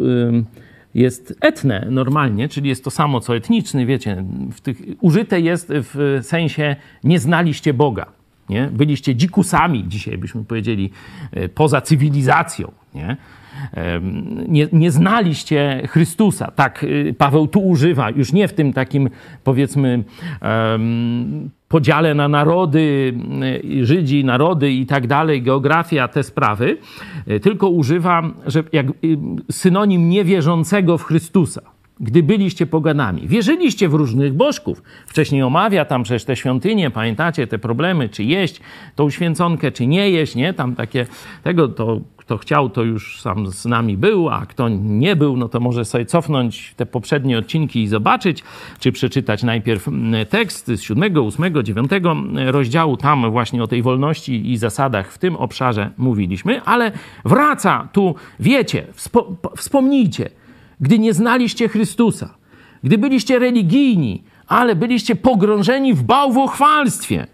jest 0.94 1.38
etne 1.42 1.88
normalnie, 1.90 2.50
czyli 2.50 2.70
jest 2.70 2.84
to 2.84 2.92
samo 2.92 3.20
co 3.20 3.36
etniczny, 3.36 3.86
wiecie, 3.86 4.24
tych, 4.64 4.78
użyte 5.02 5.42
jest 5.42 5.74
w 5.76 6.20
sensie 6.22 6.76
nie 7.04 7.20
znaliście 7.20 7.74
Boga. 7.74 8.06
Nie? 8.50 8.70
Byliście 8.74 9.16
dzikusami, 9.16 9.88
dzisiaj 9.88 10.18
byśmy 10.18 10.44
powiedzieli, 10.44 10.90
e, 11.32 11.50
poza 11.50 11.82
cywilizacją. 11.82 12.72
Nie? 12.96 13.18
Nie, 14.48 14.68
nie 14.74 14.92
znaliście 14.92 15.82
Chrystusa. 15.88 16.52
Tak 16.52 16.84
y, 16.84 17.16
Paweł 17.18 17.48
tu 17.48 17.68
używa, 17.68 18.10
już 18.10 18.34
nie 18.34 18.48
w 18.48 18.54
tym 18.54 18.74
takim 18.74 19.10
powiedzmy 19.44 20.04
podziale 21.68 22.14
na 22.14 22.28
narody, 22.28 23.14
y, 23.64 23.86
Żydzi, 23.86 24.26
narody 24.26 24.72
i 24.72 24.86
tak 24.86 25.08
dalej, 25.08 25.42
geografia, 25.42 26.08
te 26.08 26.24
sprawy, 26.24 26.78
y, 27.28 27.40
tylko 27.40 27.70
używa 27.70 28.24
że 28.48 28.64
jak 28.72 28.86
synonim 29.52 30.10
niewierzącego 30.10 30.98
w 30.98 31.04
Chrystusa 31.04 31.73
gdy 32.04 32.24
byliście 32.24 32.66
poganami. 32.66 33.28
Wierzyliście 33.28 33.90
w 33.90 33.94
różnych 33.94 34.34
bożków. 34.34 34.84
Wcześniej 35.08 35.44
omawia 35.44 35.86
tam 35.86 36.04
przecież 36.04 36.24
te 36.26 36.36
świątynie, 36.36 36.92
pamiętacie 36.92 37.48
te 37.48 37.60
problemy, 37.60 38.10
czy 38.10 38.24
jeść 38.24 38.62
tą 38.96 39.10
święconkę, 39.10 39.72
czy 39.72 39.88
nie 39.88 40.10
jeść, 40.10 40.36
nie? 40.36 40.54
Tam 40.54 40.76
takie, 40.76 41.06
tego 41.44 41.68
to 41.68 42.02
kto 42.24 42.38
chciał, 42.38 42.70
to 42.70 42.84
już 42.84 43.22
sam 43.22 43.48
z 43.48 43.66
nami 43.66 43.98
był, 43.98 44.30
a 44.30 44.46
kto 44.46 44.70
nie 44.80 45.16
był, 45.16 45.38
no 45.38 45.50
to 45.50 45.60
może 45.60 45.86
sobie 45.86 46.06
cofnąć 46.06 46.74
te 46.78 46.86
poprzednie 46.86 47.38
odcinki 47.38 47.84
i 47.84 47.88
zobaczyć, 47.88 48.44
czy 48.80 48.92
przeczytać 48.92 49.44
najpierw 49.44 49.88
mm, 49.88 50.26
tekst 50.26 50.68
z 50.68 50.82
7, 50.82 51.18
8, 51.18 51.64
9 51.64 51.92
rozdziału. 52.46 52.98
Tam 52.98 53.32
właśnie 53.32 53.64
o 53.64 53.68
tej 53.68 53.82
wolności 53.82 54.52
i 54.52 54.58
zasadach 54.58 55.12
w 55.12 55.18
tym 55.18 55.36
obszarze 55.36 55.90
mówiliśmy, 55.98 56.62
ale 56.62 56.92
wraca 57.26 57.88
tu, 57.94 58.16
wiecie, 58.40 58.88
wspo 58.94 59.36
wspomnijcie, 59.58 60.30
gdy 60.84 61.00
nie 61.00 61.14
znaliście 61.14 61.70
Chrystusa, 61.70 62.36
gdy 62.84 62.98
byliście 62.98 63.40
religijni, 63.40 64.24
ale 64.48 64.76
byliście 64.76 65.16
pogrążeni 65.16 65.94
w 65.94 66.04
bałwochwalstwie, 66.04 67.28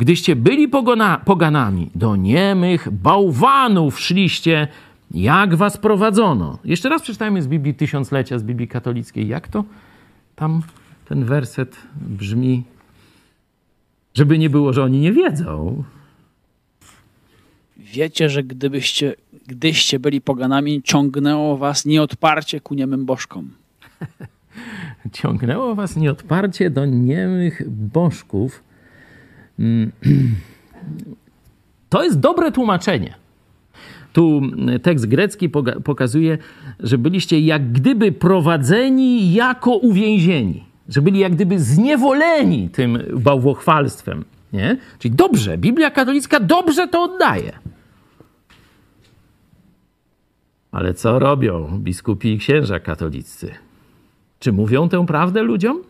Gdyście 0.00 0.36
byli 0.36 0.68
pogona, 0.68 1.20
poganami, 1.24 1.90
do 1.94 2.16
niemych 2.16 2.90
bałwanów 2.90 4.00
szliście, 4.00 4.68
jak 5.10 5.54
was 5.54 5.76
prowadzono. 5.76 6.58
Jeszcze 6.64 6.88
raz 6.88 7.02
przeczytajmy 7.02 7.42
z 7.42 7.46
Biblii 7.46 7.74
Tysiąclecia, 7.74 8.38
z 8.38 8.42
Biblii 8.42 8.68
katolickiej. 8.68 9.28
Jak 9.28 9.48
to 9.48 9.64
tam 10.36 10.62
ten 11.08 11.24
werset 11.24 11.76
brzmi? 11.96 12.62
Żeby 14.14 14.38
nie 14.38 14.50
było, 14.50 14.72
że 14.72 14.84
oni 14.84 15.00
nie 15.00 15.12
wiedzą. 15.12 15.84
Wiecie, 17.92 18.30
że 18.30 18.42
gdybyście, 18.42 19.14
gdyście 19.46 19.98
byli 19.98 20.20
poganami, 20.20 20.82
ciągnęło 20.82 21.56
was 21.56 21.84
nieodparcie 21.84 22.60
ku 22.60 22.74
niemym 22.74 23.06
bożkom. 23.06 23.50
ciągnęło 25.12 25.74
was 25.74 25.96
nieodparcie 25.96 26.70
do 26.70 26.86
niemych 26.86 27.70
bożków, 27.70 28.62
Mm. 29.60 29.92
To 31.88 32.04
jest 32.04 32.20
dobre 32.20 32.52
tłumaczenie. 32.52 33.14
Tu 34.12 34.42
tekst 34.82 35.06
grecki 35.06 35.48
pokazuje, 35.84 36.38
że 36.80 36.98
byliście 36.98 37.40
jak 37.40 37.72
gdyby 37.72 38.12
prowadzeni 38.12 39.32
jako 39.32 39.76
uwięzieni, 39.76 40.64
że 40.88 41.02
byli 41.02 41.18
jak 41.18 41.32
gdyby 41.32 41.58
zniewoleni 41.58 42.68
tym 42.68 42.98
bałwochwalstwem. 43.12 44.24
Nie? 44.52 44.76
Czyli 44.98 45.14
dobrze, 45.14 45.58
Biblia 45.58 45.90
katolicka 45.90 46.40
dobrze 46.40 46.88
to 46.88 47.02
oddaje. 47.02 47.52
Ale 50.72 50.94
co 50.94 51.18
robią 51.18 51.78
biskupi 51.78 52.32
i 52.32 52.38
księża 52.38 52.80
katoliccy? 52.80 53.54
Czy 54.38 54.52
mówią 54.52 54.88
tę 54.88 55.06
prawdę 55.06 55.42
ludziom? 55.42 55.82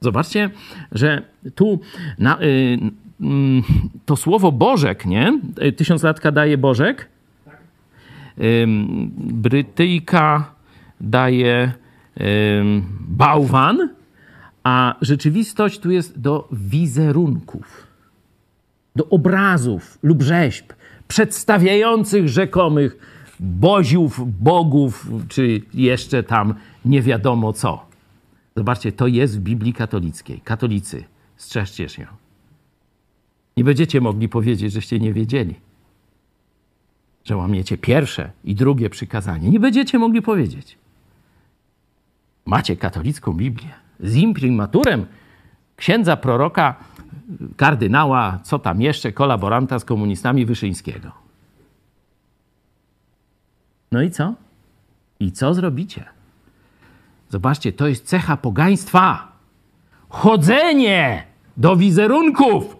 Zobaczcie, 0.00 0.50
że 0.92 1.22
tu 1.54 1.80
na, 2.18 2.40
y, 2.40 2.44
y, 2.44 3.24
to 4.06 4.16
słowo 4.16 4.52
Bożek, 4.52 5.06
nie? 5.06 5.40
Tysiąclatka 5.76 6.32
daje 6.32 6.58
Bożek. 6.58 7.08
Y, 8.38 8.66
Brytyjka 9.18 10.54
daje 11.00 11.72
bałwan, 13.00 13.88
a 14.64 14.94
rzeczywistość 15.00 15.78
tu 15.78 15.90
jest 15.90 16.20
do 16.20 16.48
wizerunków, 16.52 17.86
do 18.96 19.08
obrazów 19.08 19.98
lub 20.02 20.22
rzeźb 20.22 20.72
przedstawiających 21.08 22.28
rzekomych 22.28 22.96
boziów, 23.42 24.42
bogów, 24.42 25.08
czy 25.28 25.62
jeszcze 25.74 26.22
tam 26.22 26.54
nie 26.84 27.02
wiadomo 27.02 27.52
co. 27.52 27.86
Zobaczcie, 28.56 28.92
to 28.92 29.06
jest 29.06 29.38
w 29.38 29.42
Biblii 29.42 29.72
katolickiej. 29.72 30.40
Katolicy, 30.40 31.04
strzeżcie 31.36 31.88
się. 31.88 32.06
Nie 33.56 33.64
będziecie 33.64 34.00
mogli 34.00 34.28
powiedzieć, 34.28 34.72
żeście 34.72 34.98
nie 34.98 35.12
wiedzieli, 35.12 35.54
że 37.24 37.36
łamiecie 37.36 37.78
pierwsze 37.78 38.30
i 38.44 38.54
drugie 38.54 38.90
przykazanie. 38.90 39.50
Nie 39.50 39.60
będziecie 39.60 39.98
mogli 39.98 40.22
powiedzieć. 40.22 40.78
Macie 42.46 42.76
katolicką 42.76 43.32
Biblię 43.32 43.70
z 44.00 44.16
imprimaturem 44.16 45.06
księdza 45.76 46.16
proroka, 46.16 46.74
kardynała, 47.56 48.38
co 48.42 48.58
tam 48.58 48.82
jeszcze, 48.82 49.12
kolaboranta 49.12 49.78
z 49.78 49.84
komunistami 49.84 50.46
Wyszyńskiego. 50.46 51.21
No 53.92 54.02
i 54.02 54.10
co? 54.10 54.34
I 55.20 55.32
co 55.32 55.54
zrobicie? 55.54 56.04
Zobaczcie, 57.28 57.72
to 57.72 57.88
jest 57.88 58.04
cecha 58.04 58.36
pogaństwa. 58.36 59.32
Chodzenie 60.08 61.24
do 61.56 61.76
wizerunków. 61.76 62.76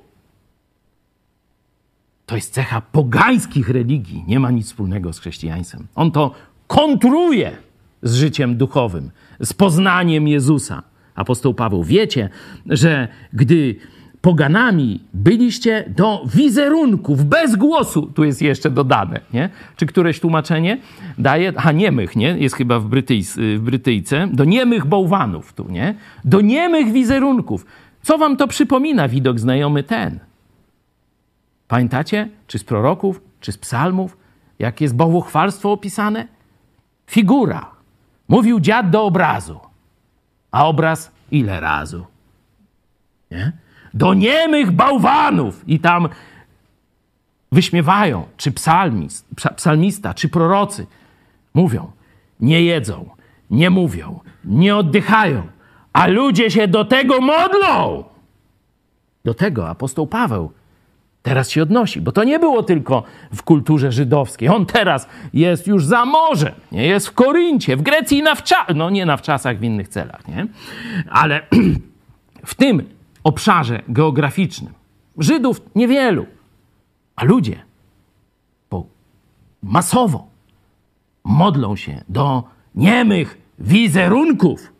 To 2.26 2.36
jest 2.36 2.54
cecha 2.54 2.80
pogańskich 2.80 3.68
religii. 3.68 4.24
Nie 4.26 4.40
ma 4.40 4.50
nic 4.50 4.66
wspólnego 4.66 5.12
z 5.12 5.18
chrześcijaństwem. 5.18 5.86
On 5.94 6.10
to 6.10 6.34
kontruje 6.66 7.56
z 8.02 8.14
życiem 8.14 8.56
duchowym, 8.56 9.10
z 9.40 9.52
poznaniem 9.52 10.28
Jezusa. 10.28 10.82
Apostoł 11.14 11.54
Paweł, 11.54 11.84
wiecie, 11.84 12.28
że 12.66 13.08
gdy 13.32 13.76
poganami 14.22 15.00
byliście 15.14 15.84
do 15.96 16.24
wizerunków, 16.34 17.24
bez 17.24 17.56
głosu, 17.56 18.06
tu 18.14 18.24
jest 18.24 18.42
jeszcze 18.42 18.70
dodane, 18.70 19.20
nie? 19.32 19.50
Czy 19.76 19.86
któreś 19.86 20.20
tłumaczenie 20.20 20.78
daje, 21.18 21.52
a 21.56 21.72
niemych, 21.72 22.16
nie? 22.16 22.28
Jest 22.28 22.54
chyba 22.54 22.80
w, 22.80 22.86
Brytyjs, 22.86 23.36
w 23.36 23.60
Brytyjce, 23.60 24.28
do 24.32 24.44
niemych 24.44 24.86
bałwanów 24.86 25.52
tu, 25.52 25.68
nie? 25.68 25.94
Do 26.24 26.40
niemych 26.40 26.92
wizerunków. 26.92 27.66
Co 28.02 28.18
wam 28.18 28.36
to 28.36 28.48
przypomina 28.48 29.08
widok 29.08 29.40
znajomy 29.40 29.82
ten? 29.82 30.18
Pamiętacie? 31.68 32.28
Czy 32.46 32.58
z 32.58 32.64
proroków, 32.64 33.20
czy 33.40 33.52
z 33.52 33.58
psalmów? 33.58 34.16
Jak 34.58 34.80
jest 34.80 34.96
bałwochwalstwo 34.96 35.72
opisane? 35.72 36.28
Figura. 37.06 37.70
Mówił 38.28 38.60
dziad 38.60 38.90
do 38.90 39.04
obrazu. 39.04 39.60
A 40.50 40.66
obraz 40.66 41.12
ile 41.30 41.60
razu? 41.60 42.06
Nie? 43.30 43.52
Do 43.94 44.14
niemych 44.14 44.70
bałwanów 44.70 45.68
i 45.68 45.80
tam 45.80 46.08
wyśmiewają, 47.52 48.24
czy 48.36 48.52
psalmist, 48.52 49.26
psalmista, 49.56 50.14
czy 50.14 50.28
prorocy. 50.28 50.86
Mówią, 51.54 51.90
nie 52.40 52.62
jedzą, 52.62 53.08
nie 53.50 53.70
mówią, 53.70 54.20
nie 54.44 54.76
oddychają, 54.76 55.42
a 55.92 56.06
ludzie 56.06 56.50
się 56.50 56.68
do 56.68 56.84
tego 56.84 57.20
modlą. 57.20 58.04
Do 59.24 59.34
tego 59.34 59.68
apostoł 59.68 60.06
Paweł 60.06 60.52
teraz 61.22 61.50
się 61.50 61.62
odnosi, 61.62 62.00
bo 62.00 62.12
to 62.12 62.24
nie 62.24 62.38
było 62.38 62.62
tylko 62.62 63.02
w 63.34 63.42
kulturze 63.42 63.92
żydowskiej. 63.92 64.48
On 64.48 64.66
teraz 64.66 65.08
jest 65.34 65.66
już 65.66 65.86
za 65.86 66.04
morzem, 66.04 66.54
nie 66.72 66.86
jest 66.86 67.08
w 67.08 67.12
Koryncie, 67.12 67.76
w 67.76 67.82
Grecji 67.82 68.22
na 68.22 68.34
wczasach, 68.34 68.76
no 68.76 68.90
nie 68.90 69.06
na 69.06 69.16
wczasach, 69.16 69.58
w 69.58 69.64
innych 69.64 69.88
celach, 69.88 70.28
nie? 70.28 70.46
Ale 71.10 71.40
w 72.44 72.54
tym 72.54 72.82
obszarze 73.24 73.82
geograficznym. 73.88 74.72
Żydów 75.18 75.60
niewielu, 75.74 76.26
a 77.16 77.24
ludzie 77.24 77.62
po, 78.68 78.86
masowo 79.62 80.26
modlą 81.24 81.76
się 81.76 82.04
do 82.08 82.44
niemych 82.74 83.38
wizerunków. 83.58 84.72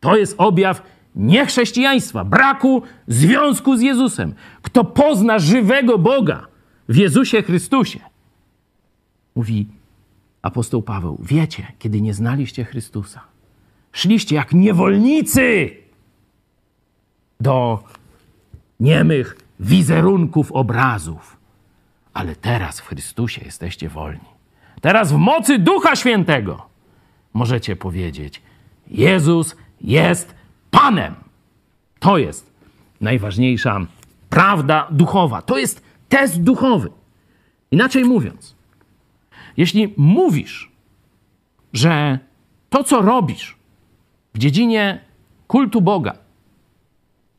To 0.00 0.16
jest 0.16 0.34
objaw 0.38 0.82
niechrześcijaństwa, 1.16 2.24
braku 2.24 2.82
związku 3.06 3.76
z 3.76 3.80
Jezusem. 3.80 4.34
Kto 4.62 4.84
pozna 4.84 5.38
żywego 5.38 5.98
Boga 5.98 6.46
w 6.88 6.96
Jezusie 6.96 7.42
Chrystusie, 7.42 8.00
mówi 9.34 9.66
apostoł 10.42 10.82
Paweł, 10.82 11.18
wiecie, 11.22 11.66
kiedy 11.78 12.00
nie 12.00 12.14
znaliście 12.14 12.64
Chrystusa, 12.64 13.20
szliście 13.92 14.36
jak 14.36 14.52
niewolnicy 14.52 15.70
do 17.40 17.84
niemych 18.80 19.36
wizerunków 19.60 20.52
obrazów. 20.52 21.36
Ale 22.14 22.36
teraz 22.36 22.80
w 22.80 22.86
Chrystusie 22.86 23.42
jesteście 23.44 23.88
wolni. 23.88 24.28
Teraz 24.80 25.12
w 25.12 25.16
mocy 25.16 25.58
Ducha 25.58 25.96
Świętego 25.96 26.66
możecie 27.34 27.76
powiedzieć: 27.76 28.42
Jezus 28.88 29.56
jest 29.80 30.34
Panem. 30.70 31.14
To 31.98 32.18
jest 32.18 32.52
najważniejsza 33.00 33.80
prawda 34.30 34.88
duchowa. 34.90 35.42
To 35.42 35.58
jest 35.58 35.82
test 36.08 36.42
duchowy. 36.42 36.90
Inaczej 37.70 38.04
mówiąc, 38.04 38.56
jeśli 39.56 39.94
mówisz, 39.96 40.70
że 41.72 42.18
to, 42.70 42.84
co 42.84 43.02
robisz 43.02 43.56
w 44.34 44.38
dziedzinie 44.38 45.04
kultu 45.46 45.80
Boga, 45.80 46.25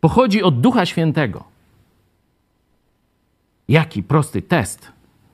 pochodzi 0.02 0.44
od 0.44 0.62
Ducha 0.62 0.86
Świętego. 0.86 1.44
Jaki 3.68 4.04
prosty 4.04 4.42
test 4.42 4.92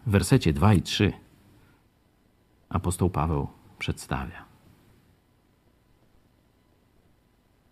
w 0.07 0.11
wersecie 0.11 0.53
2 0.53 0.73
i 0.73 0.81
3 0.81 1.13
apostoł 2.69 3.09
Paweł 3.09 3.47
przedstawia. 3.79 4.45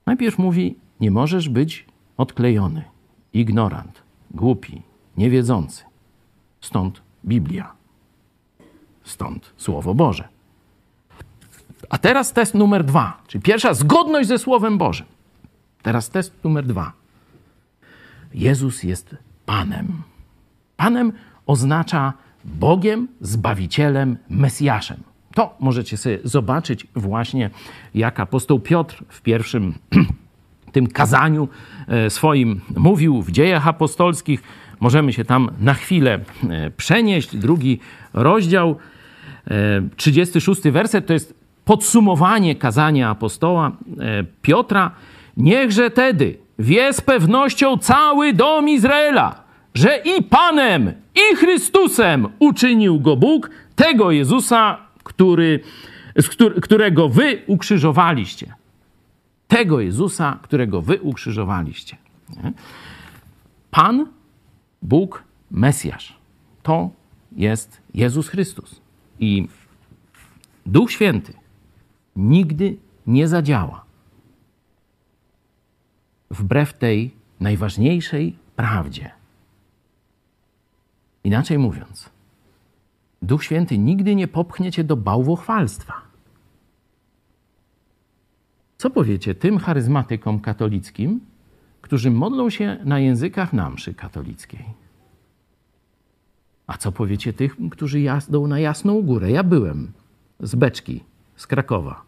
Najpierw 0.06 0.38
mówi: 0.38 0.76
Nie 1.00 1.12
możesz 1.12 1.50
być 1.50 1.86
odklejony, 2.18 2.84
ignorant, 3.34 4.02
głupi, 4.32 4.82
niewiedzący. 5.18 5.84
Stąd 6.62 7.02
Biblia. 7.26 7.74
Stąd 9.04 9.54
Słowo 9.58 9.94
Boże. 9.94 10.28
A 11.90 11.98
teraz 11.98 12.34
test 12.34 12.54
numer 12.54 12.84
dwa, 12.84 13.22
czyli 13.28 13.42
pierwsza 13.42 13.74
zgodność 13.74 14.28
ze 14.28 14.38
Słowem 14.38 14.78
Bożym. 14.78 15.08
Teraz 15.84 16.10
test 16.10 16.44
numer 16.44 16.65
dwa. 16.65 16.94
Jezus 18.34 18.84
jest 18.84 19.15
Panem. 19.46 19.88
Panem 20.78 21.12
oznacza 21.46 22.13
Bogiem, 22.46 23.08
Zbawicielem, 23.22 24.17
Mesjaszem. 24.30 25.04
To 25.36 25.56
możecie 25.60 25.98
sobie 25.98 26.20
zobaczyć 26.24 26.88
właśnie, 26.96 27.50
jak 27.96 28.20
apostoł 28.20 28.60
Piotr 28.60 29.04
w 29.10 29.22
pierwszym 29.22 29.74
tym 30.72 30.88
kazaniu 30.88 31.48
e, 31.88 32.10
swoim 32.10 32.62
mówił 32.78 33.22
w 33.22 33.32
dziejach 33.32 33.67
apostolskich. 33.67 34.44
Możemy 34.80 35.13
się 35.13 35.26
tam 35.26 35.50
na 35.60 35.74
chwilę 35.74 36.20
e, 36.50 36.72
przenieść. 36.72 37.38
Drugi 37.38 37.80
rozdział, 38.13 38.76
36 39.96 40.65
e, 40.65 40.72
werset 40.72 41.08
to 41.08 41.13
jest 41.13 41.34
podsumowanie 41.65 42.56
kazania 42.56 43.10
apostoła 43.10 43.72
Piotra. 44.41 44.91
Niechże 45.38 45.91
tedy 45.91 46.38
wie 46.60 46.94
z 46.94 47.02
pewnością 47.02 47.78
cały 47.78 48.34
dom 48.34 48.70
Izraela, 48.70 49.44
że 49.74 49.98
i 49.98 50.24
Panem, 50.24 50.94
i 51.15 51.36
Chrystusem 51.36 52.28
uczynił 52.39 53.00
go 53.00 53.15
Bóg, 53.15 53.50
tego 53.76 54.12
Jezusa, 54.12 54.78
który, 55.04 55.60
którego 56.62 57.10
wy 57.10 57.41
ukrzyżowaliście. 57.48 58.54
Tego 59.48 59.80
Jezusa, 59.80 60.39
którego 60.41 60.82
wy 60.82 61.02
ukrzyżowaliście. 61.02 61.98
Pan, 63.72 64.06
Bóg, 64.82 65.24
Mesjasz. 65.52 66.15
to 66.63 66.89
jest 67.32 67.82
Jezus 67.94 68.30
Chrystus. 68.30 68.82
I 69.20 69.48
Duch 70.65 70.91
Święty 70.91 71.34
nigdy 72.15 72.78
nie 73.08 73.28
zadziała 73.28 73.86
wbrew 76.32 76.74
tej 76.74 77.12
najważniejszej 77.39 78.38
prawdzie. 78.56 79.12
Inaczej 81.24 81.58
mówiąc, 81.58 82.10
Duch 83.22 83.44
Święty 83.44 83.78
nigdy 83.78 84.15
nie 84.15 84.28
popchnie 84.28 84.72
cię 84.72 84.84
do 84.84 84.98
bałwochwalstwa. 84.98 86.02
Co 88.78 88.89
powiecie 88.89 89.36
tym 89.36 89.58
charyzmatykom 89.58 90.39
katolickim, 90.39 91.20
którzy 91.82 92.12
modlą 92.12 92.50
się 92.50 92.78
na 92.84 93.00
językach 93.00 93.54
na 93.54 93.70
mszy 93.70 93.94
katolickiej? 93.94 94.65
A 96.67 96.78
co 96.78 96.91
powiecie 96.91 97.34
tych, 97.34 97.56
którzy 97.72 98.00
jazdą 98.00 98.48
na 98.48 98.60
Jasną 98.60 99.02
Górę? 99.02 99.32
Ja 99.32 99.44
byłem 99.44 99.91
z 100.39 100.56
Beczki, 100.56 101.04
z 101.36 101.48
Krakowa. 101.48 102.02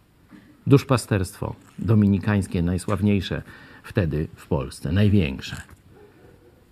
Duszpasterstwo 0.67 1.55
dominikańskie, 1.79 2.61
najsławniejsze 2.61 3.41
wtedy 3.83 4.27
w 4.35 4.47
Polsce, 4.47 4.91
największe. 4.91 5.55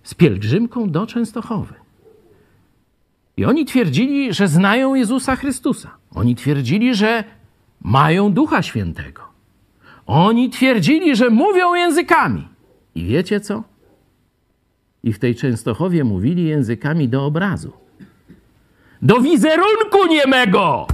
Z 0.02 0.14
pielgrzymką 0.14 0.90
do 0.90 1.06
Częstochowy. 1.06 1.74
I 3.36 3.44
oni 3.44 3.64
twierdzili, 3.64 4.34
że 4.34 4.48
znają 4.48 4.94
Jezusa 4.94 5.36
Chrystusa. 5.36 5.90
Oni 6.14 6.34
twierdzili, 6.36 6.94
że 6.94 7.24
mają 7.80 8.32
Ducha 8.32 8.62
Świętego. 8.62 9.22
Oni 10.06 10.50
twierdzili, 10.50 11.16
że 11.16 11.30
mówią 11.30 11.74
językami. 11.74 12.48
I 12.94 13.04
wiecie 13.04 13.40
co? 13.40 13.62
I 15.02 15.12
w 15.12 15.18
tej 15.18 15.34
Częstochowie 15.34 16.04
mówili 16.04 16.44
językami 16.44 17.08
do 17.08 17.26
obrazu. 17.26 17.72
Do 19.02 19.20
wizerunku 19.20 20.06
niemego! 20.10 20.86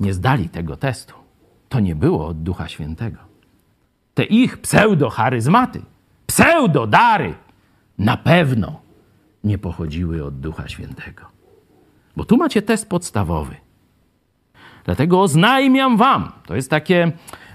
Nie 0.00 0.14
zdali 0.14 0.48
tego 0.48 0.76
testu. 0.76 1.14
To 1.68 1.80
nie 1.80 1.94
było 1.94 2.26
od 2.26 2.42
Ducha 2.42 2.68
Świętego. 2.68 3.29
Te 4.20 4.24
ich 4.24 4.58
pseudo-charyzmaty, 4.58 5.80
pseudo-dary 6.26 7.34
na 7.98 8.16
pewno 8.16 8.80
nie 9.44 9.58
pochodziły 9.58 10.24
od 10.24 10.40
Ducha 10.40 10.68
Świętego. 10.68 11.24
Bo 12.16 12.24
tu 12.24 12.36
macie 12.36 12.62
test 12.62 12.88
podstawowy. 12.88 13.54
Dlatego 14.84 15.22
oznajmiam 15.22 15.96
wam, 15.96 16.32
to 16.46 16.56
jest 16.56 16.70
takie, 16.70 17.12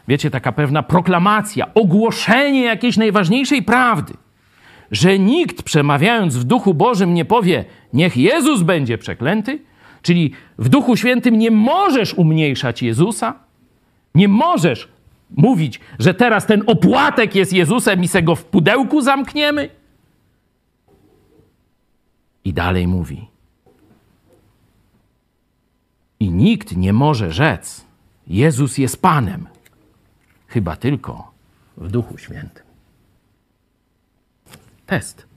wiecie, 0.08 0.32
taka 0.32 0.52
pewna 0.52 0.84
proklamacja, 0.84 1.74
ogłoszenie 1.74 2.64
jakiejś 2.64 2.98
najważniejszej 2.98 3.64
prawdy, 3.64 4.14
że 4.92 5.20
nikt 5.20 5.64
przemawiając 5.64 6.38
w 6.38 6.44
Duchu 6.44 6.74
Bożym 6.74 7.14
nie 7.14 7.26
powie, 7.26 7.66
niech 7.94 8.18
Jezus 8.18 8.62
będzie 8.62 8.98
przeklęty, 8.98 9.60
czyli 10.02 10.32
w 10.58 10.70
Duchu 10.70 10.98
Świętym 10.98 11.40
nie 11.40 11.52
możesz 11.52 12.14
umniejszać 12.14 12.82
Jezusa, 12.82 13.34
nie 14.16 14.28
możesz 14.28 14.95
mówić, 15.30 15.80
że 16.00 16.14
teraz 16.14 16.46
ten 16.46 16.64
opłatek 16.68 17.36
jest 17.36 17.54
Jezusem 17.54 18.04
i 18.04 18.08
se 18.08 18.24
go 18.24 18.36
w 18.36 18.46
pudełku 18.46 19.02
zamkniemy. 19.02 19.70
I 22.46 22.54
dalej 22.54 22.88
mówi. 22.88 23.28
I 26.20 26.32
nikt 26.32 26.78
nie 26.78 26.94
może 26.94 27.32
rzec, 27.32 27.86
Jezus 28.28 28.78
jest 28.78 29.02
Panem, 29.02 29.48
chyba 30.48 30.76
tylko 30.76 31.32
w 31.78 31.92
Duchu 31.92 32.18
Świętym. 32.18 32.64
Test. 34.86 35.28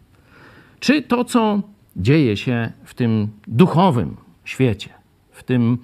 Czy 0.81 1.03
to, 1.03 1.25
co 1.25 1.63
dzieje 1.97 2.37
się 2.37 2.73
w 2.85 2.95
tym 2.95 3.29
duchowym 3.47 4.17
świecie, 4.45 4.91
w 5.31 5.43
tym 5.43 5.79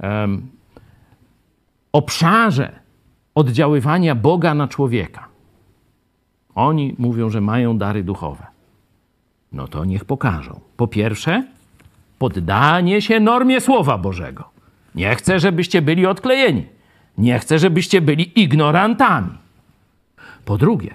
um, 0.00 0.50
obszarze 1.92 2.81
oddziaływania 3.34 4.14
Boga 4.14 4.54
na 4.54 4.68
człowieka, 4.68 5.28
oni 6.54 6.94
mówią, 6.98 7.30
że 7.30 7.40
mają 7.40 7.78
dary 7.78 8.04
duchowe. 8.04 8.46
No 9.52 9.68
to 9.68 9.84
niech 9.84 10.04
pokażą. 10.04 10.60
Po 10.76 10.86
pierwsze, 10.86 11.44
poddanie 12.18 13.02
się 13.02 13.20
normie 13.20 13.60
Słowa 13.60 13.98
Bożego. 13.98 14.44
Nie 14.94 15.14
chcę, 15.14 15.40
żebyście 15.40 15.82
byli 15.82 16.06
odklejeni. 16.06 16.66
Nie 17.18 17.38
chcę, 17.38 17.58
żebyście 17.58 18.00
byli 18.00 18.40
ignorantami. 18.42 19.30
Po 20.44 20.58
drugie, 20.58 20.94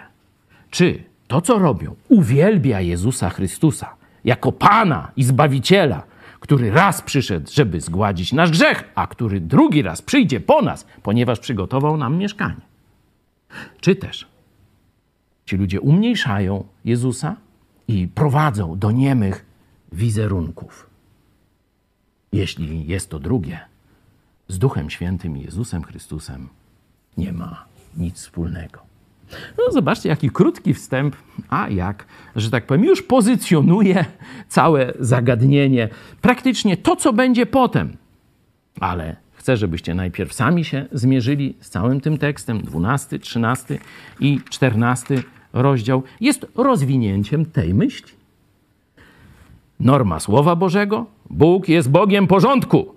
czy 0.70 1.04
to, 1.28 1.42
co 1.42 1.60
robią, 1.60 1.96
uwielbia 2.10 2.82
Jezusa 2.82 3.30
Chrystusa 3.30 3.96
jako 4.24 4.52
Pana 4.52 5.12
i 5.16 5.24
Zbawiciela, 5.24 6.04
który 6.40 6.72
raz 6.72 7.02
przyszedł, 7.02 7.52
żeby 7.54 7.82
zgładzić 7.82 8.34
nasz 8.34 8.52
grzech, 8.52 8.84
a 8.96 9.08
który 9.08 9.40
drugi 9.40 9.82
raz 9.82 10.02
przyjdzie 10.02 10.40
po 10.40 10.62
nas, 10.62 10.88
ponieważ 11.04 11.40
przygotował 11.40 11.98
nam 11.98 12.18
mieszkanie. 12.18 12.62
Czy 13.80 13.96
też 13.96 14.28
ci 15.46 15.58
ludzie 15.58 15.82
umniejszają 15.82 16.64
Jezusa 16.86 17.36
i 17.88 18.08
prowadzą 18.08 18.80
do 18.80 18.92
niemych 18.92 19.46
wizerunków. 19.92 20.90
Jeśli 22.32 22.88
jest 22.88 23.10
to 23.10 23.20
drugie, 23.20 23.60
z 24.48 24.60
Duchem 24.60 24.90
Świętym 24.90 25.38
i 25.38 25.42
Jezusem 25.42 25.84
Chrystusem 25.84 26.50
nie 27.18 27.34
ma 27.34 27.66
nic 27.98 28.16
wspólnego. 28.16 28.80
No 29.58 29.72
zobaczcie, 29.72 30.10
jaki 30.10 30.30
krótki 30.30 30.74
wstęp, 30.74 31.16
a 31.50 31.70
jak, 31.70 32.06
że 32.36 32.52
tak 32.52 32.66
powiem, 32.66 32.86
już 32.86 33.02
pozycjonuje 33.02 34.06
całe 34.48 34.94
zagadnienie, 35.00 35.90
praktycznie 36.22 36.78
to, 36.78 36.96
co 36.96 37.14
będzie 37.14 37.46
potem. 37.46 37.98
Ale 38.80 39.16
chcę, 39.34 39.58
żebyście 39.58 39.96
najpierw 39.96 40.34
sami 40.34 40.66
się 40.66 40.86
zmierzyli 40.92 41.56
z 41.60 41.70
całym 41.70 42.02
tym 42.02 42.18
tekstem, 42.18 42.62
12, 42.62 43.20
13 43.20 43.80
i 44.20 44.40
14 44.50 45.24
rozdział, 45.54 46.04
jest 46.20 46.46
rozwinięciem 46.56 47.46
tej 47.46 47.74
myśli. 47.74 48.12
Norma 49.80 50.20
Słowa 50.20 50.56
Bożego, 50.56 51.06
Bóg 51.30 51.70
jest 51.70 51.90
Bogiem 51.90 52.28
porządku. 52.28 52.96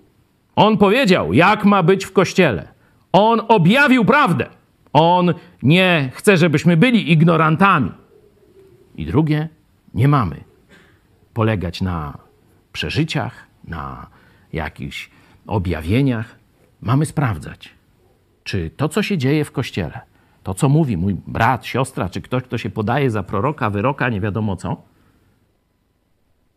On 0.57 0.79
powiedział, 0.79 1.33
jak 1.33 1.65
ma 1.65 1.83
być 1.83 2.05
w 2.05 2.13
kościele. 2.13 2.69
On 3.13 3.41
objawił 3.49 4.05
prawdę. 4.05 4.60
On 4.93 5.35
nie 5.63 6.11
chce, 6.15 6.37
żebyśmy 6.37 6.77
byli 6.77 7.13
ignorantami. 7.13 7.93
I 8.97 9.07
drugie, 9.07 9.49
nie 9.95 10.09
mamy 10.09 10.45
polegać 11.35 11.81
na 11.81 12.19
przeżyciach, 12.73 13.47
na 13.65 14.07
jakichś 14.53 15.11
objawieniach. 15.47 16.39
Mamy 16.81 17.07
sprawdzać, 17.07 17.75
czy 18.45 18.71
to, 18.71 18.89
co 18.89 19.03
się 19.03 19.19
dzieje 19.19 19.45
w 19.45 19.53
kościele, 19.53 20.01
to, 20.43 20.55
co 20.55 20.69
mówi 20.69 20.97
mój 20.97 21.15
brat, 21.27 21.67
siostra, 21.67 22.09
czy 22.09 22.21
ktoś, 22.21 22.43
kto 22.43 22.59
się 22.59 22.71
podaje 22.71 23.11
za 23.11 23.23
proroka, 23.23 23.71
wyroka, 23.71 24.09
nie 24.09 24.21
wiadomo 24.21 24.57
co, 24.57 24.83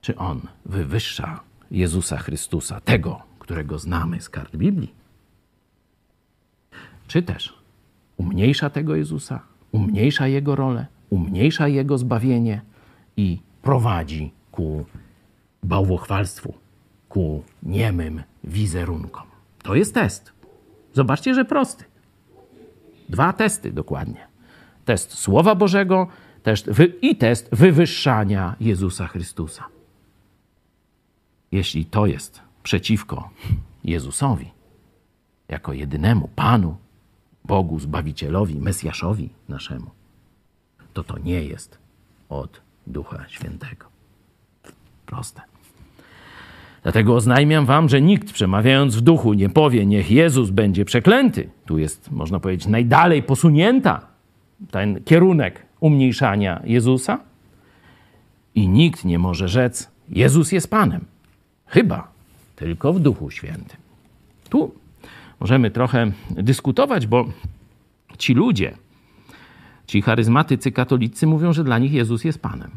czy 0.01 0.15
on 0.15 0.41
wywyższa 0.65 1.39
Jezusa 1.71 2.17
Chrystusa, 2.17 2.81
tego, 2.81 3.21
którego 3.39 3.79
znamy 3.79 4.21
z 4.21 4.29
kart 4.29 4.55
Biblii? 4.55 4.93
Czy 7.07 7.23
też 7.23 7.62
umniejsza 8.17 8.69
tego 8.69 8.95
Jezusa, 8.95 9.39
umniejsza 9.71 10.27
Jego 10.27 10.55
rolę, 10.55 10.85
umniejsza 11.09 11.67
Jego 11.67 11.97
zbawienie 11.97 12.61
i 13.17 13.39
prowadzi 13.61 14.31
ku 14.51 14.85
bałwochwalstwu, 15.63 16.53
ku 17.09 17.43
niemym 17.63 18.23
wizerunkom. 18.43 19.23
To 19.63 19.75
jest 19.75 19.93
test. 19.93 20.33
Zobaczcie, 20.93 21.33
że 21.33 21.45
prosty. 21.45 21.85
Dwa 23.09 23.33
testy 23.33 23.71
dokładnie. 23.71 24.27
Test 24.85 25.13
Słowa 25.13 25.55
Bożego 25.55 26.07
test 26.43 26.69
i 27.01 27.15
test 27.15 27.49
wywyższania 27.51 28.55
Jezusa 28.59 29.07
Chrystusa. 29.07 29.63
Jeśli 31.51 31.85
to 31.85 32.05
jest 32.05 32.41
przeciwko 32.63 33.29
Jezusowi, 33.83 34.51
jako 35.47 35.73
jedynemu 35.73 36.29
Panu, 36.35 36.77
Bogu, 37.45 37.79
Zbawicielowi, 37.79 38.59
Mesjaszowi 38.59 39.29
naszemu, 39.49 39.91
to 40.93 41.03
to 41.03 41.17
nie 41.17 41.43
jest 41.43 41.77
od 42.29 42.61
Ducha 42.87 43.29
Świętego. 43.29 43.85
Proste. 45.05 45.41
Dlatego 46.83 47.15
oznajmiam 47.15 47.65
wam, 47.65 47.89
że 47.89 48.01
nikt 48.01 48.33
przemawiając 48.33 48.95
w 48.95 49.01
duchu 49.01 49.33
nie 49.33 49.49
powie, 49.49 49.85
niech 49.85 50.11
Jezus 50.11 50.49
będzie 50.49 50.85
przeklęty. 50.85 51.49
Tu 51.65 51.77
jest, 51.77 52.11
można 52.11 52.39
powiedzieć, 52.39 52.67
najdalej 52.67 53.23
posunięta 53.23 54.07
ten 54.71 55.03
kierunek 55.03 55.65
umniejszania 55.79 56.61
Jezusa. 56.63 57.19
I 58.55 58.67
nikt 58.67 59.05
nie 59.05 59.19
może 59.19 59.47
rzec, 59.47 59.89
Jezus 60.09 60.51
jest 60.51 60.69
Panem. 60.69 61.05
Chyba 61.65 62.07
tylko 62.55 62.93
w 62.93 62.99
Duchu 62.99 63.31
Świętym. 63.31 63.77
Tu 64.49 64.71
możemy 65.43 65.71
trochę 65.71 66.11
dyskutować, 66.29 67.07
bo 67.07 67.25
ci 68.17 68.33
ludzie, 68.33 68.77
ci 69.87 70.01
charyzmatycy 70.01 70.71
katolicy 70.71 71.27
mówią, 71.27 71.53
że 71.53 71.63
dla 71.63 71.79
nich 71.79 71.91
Jezus 71.91 72.23
jest 72.23 72.41
Panem. 72.41 72.71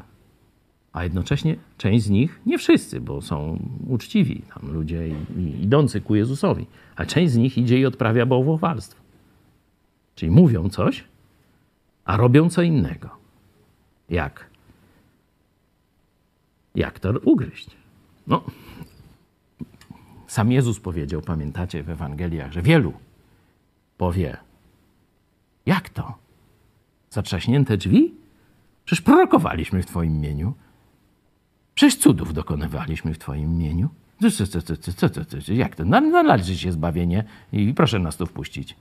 a 0.93 1.05
jednocześnie 1.05 1.57
część 1.79 2.05
z 2.05 2.11
nich, 2.11 2.41
nie 2.47 2.59
wszyscy, 2.59 3.01
bo 3.01 3.23
są 3.23 3.59
uczciwi 3.89 4.43
tam 4.55 4.73
ludzie 4.73 5.09
idący 5.63 6.01
ku 6.01 6.15
Jezusowi, 6.15 6.67
a 6.97 7.07
część 7.07 7.33
z 7.33 7.37
nich 7.37 7.59
idzie 7.59 7.79
i 7.79 7.87
odprawia 7.87 8.27
bałwochwalstwo. 8.27 9.01
Czyli 10.15 10.31
mówią 10.31 10.69
coś, 10.69 11.05
a 12.05 12.17
robią 12.17 12.51
co 12.51 12.63
innego. 12.63 13.11
Jak? 14.11 14.51
Jak 16.75 17.01
to 17.01 17.13
ugryźć? 17.25 17.71
No, 18.27 18.45
sam 20.37 20.53
Jezus 20.53 20.81
powiedział, 20.81 21.23
pamiętacie 21.23 21.83
w 21.83 21.91
Ewangeliach, 21.91 22.53
że 22.53 22.63
wielu 22.63 22.93
powie: 23.99 24.37
Jak 25.67 25.89
to? 25.89 26.15
Zatrzaśnięte 27.11 27.77
drzwi? 27.77 28.15
Przecież 28.85 29.03
prorokowaliśmy 29.05 29.83
w 29.83 29.87
Twoim 29.87 30.17
imieniu. 30.17 30.55
Przecież 31.75 31.97
cudów 31.97 32.35
dokonywaliśmy 32.35 33.15
w 33.15 33.19
Twoim 33.19 33.53
imieniu. 33.53 33.89
Co, 34.21 34.31
co, 34.31 34.47
co, 34.47 34.77
co, 34.77 35.09
co, 35.09 35.25
co, 35.25 35.53
jak 35.53 35.77
to? 35.77 35.85
Należy 35.85 36.59
się 36.59 36.73
zbawienie 36.73 37.25
i 37.53 37.75
proszę 37.75 37.99
nas 37.99 38.17
tu 38.17 38.27
wpuścić. 38.27 38.77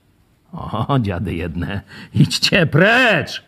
O, 0.52 0.98
dziady 1.00 1.34
jedne, 1.34 1.80
idźcie 2.22 2.66
precz! 2.66 3.44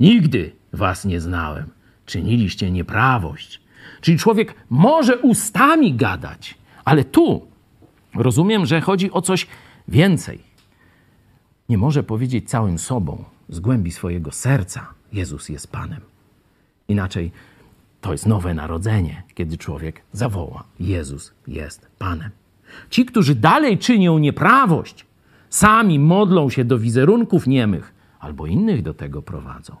Nigdy 0.00 0.52
was 0.72 1.04
nie 1.04 1.20
znałem. 1.20 1.70
Czyniliście 2.06 2.70
nieprawość. 2.70 3.60
Czyli 4.00 4.18
człowiek 4.18 4.54
może 4.70 5.18
ustami 5.18 5.94
gadać, 5.94 6.59
ale 6.84 7.04
tu 7.04 7.46
rozumiem, 8.14 8.66
że 8.66 8.80
chodzi 8.80 9.12
o 9.12 9.22
coś 9.22 9.46
więcej. 9.88 10.42
Nie 11.68 11.78
może 11.78 12.02
powiedzieć 12.02 12.48
całym 12.48 12.78
sobą, 12.78 13.24
z 13.48 13.60
głębi 13.60 13.90
swojego 13.90 14.32
serca, 14.32 14.86
Jezus 15.12 15.48
jest 15.48 15.72
Panem. 15.72 16.00
Inaczej 16.88 17.32
to 18.00 18.12
jest 18.12 18.26
nowe 18.26 18.54
narodzenie, 18.54 19.22
kiedy 19.34 19.58
człowiek 19.58 20.02
zawoła: 20.12 20.64
Jezus 20.80 21.32
jest 21.46 21.88
Panem. 21.98 22.30
Ci, 22.90 23.04
którzy 23.04 23.34
dalej 23.34 23.78
czynią 23.78 24.18
nieprawość, 24.18 25.06
sami 25.50 25.98
modlą 25.98 26.50
się 26.50 26.64
do 26.64 26.78
wizerunków 26.78 27.46
niemych 27.46 27.94
albo 28.20 28.46
innych 28.46 28.82
do 28.82 28.94
tego 28.94 29.22
prowadzą. 29.22 29.76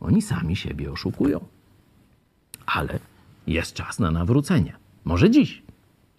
Oni 0.00 0.22
sami 0.22 0.56
siebie 0.56 0.92
oszukują. 0.92 1.44
Ale 2.66 2.98
jest 3.46 3.74
czas 3.74 3.98
na 3.98 4.10
nawrócenie. 4.10 4.76
Może 5.04 5.30
dziś 5.30 5.62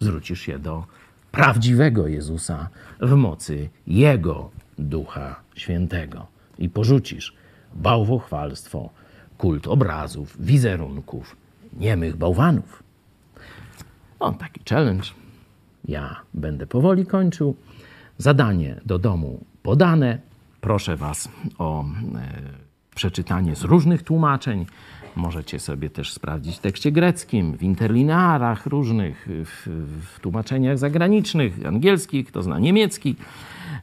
zwrócisz 0.02 0.40
się 0.40 0.58
do 0.58 0.84
prawdziwego 1.32 2.06
Jezusa 2.06 2.68
w 3.00 3.12
mocy 3.12 3.68
Jego 3.86 4.50
Ducha 4.78 5.40
Świętego 5.56 6.26
i 6.58 6.68
porzucisz 6.68 7.34
bałwochwalstwo, 7.74 8.90
kult 9.38 9.66
obrazów, 9.66 10.44
wizerunków, 10.44 11.36
niemych 11.72 12.16
bałwanów. 12.16 12.82
O, 14.20 14.32
taki 14.32 14.60
challenge. 14.70 15.08
Ja 15.84 16.20
będę 16.34 16.66
powoli 16.66 17.06
kończył. 17.06 17.56
Zadanie 18.18 18.80
do 18.86 18.98
domu 18.98 19.44
podane. 19.62 20.18
Proszę 20.60 20.96
Was 20.96 21.28
o 21.58 21.84
e, 21.84 21.84
przeczytanie 22.94 23.56
z 23.56 23.62
różnych 23.62 24.02
tłumaczeń. 24.02 24.66
Możecie 25.16 25.58
sobie 25.58 25.90
też 25.90 26.12
sprawdzić 26.12 26.56
w 26.56 26.60
tekście 26.60 26.92
greckim, 26.92 27.56
w 27.56 27.62
interlinearach 27.62 28.66
różnych, 28.66 29.28
w, 29.28 29.68
w 30.14 30.20
tłumaczeniach 30.20 30.78
zagranicznych, 30.78 31.66
angielskich, 31.66 32.26
kto 32.26 32.42
zna 32.42 32.58
niemiecki, 32.58 33.16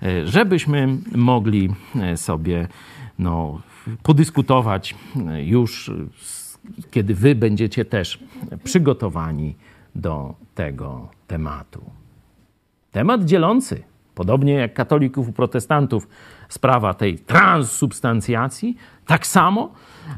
e, 0.04 0.28
żebyśmy 0.28 0.98
mogli 1.16 1.70
e, 1.96 2.18
sobie 2.18 2.68
no, 3.20 3.62
podyskutować 4.04 4.96
e, 5.28 5.44
już, 5.44 5.92
kiedy 6.92 7.16
wy 7.16 7.36
będziecie 7.36 7.86
też 7.86 8.20
przygotowani 8.64 9.56
do 9.96 10.36
tego 10.56 11.10
tematu. 11.28 11.82
Temat 12.92 13.26
dzielący, 13.26 13.84
podobnie 14.20 14.54
jak 14.54 14.74
katolików 14.74 15.30
i 15.30 15.34
protestantów, 15.34 16.08
sprawa 16.50 16.94
tej 16.94 17.20
transsubstancjacji, 17.20 18.78
tak 19.06 19.28
samo 19.28 19.72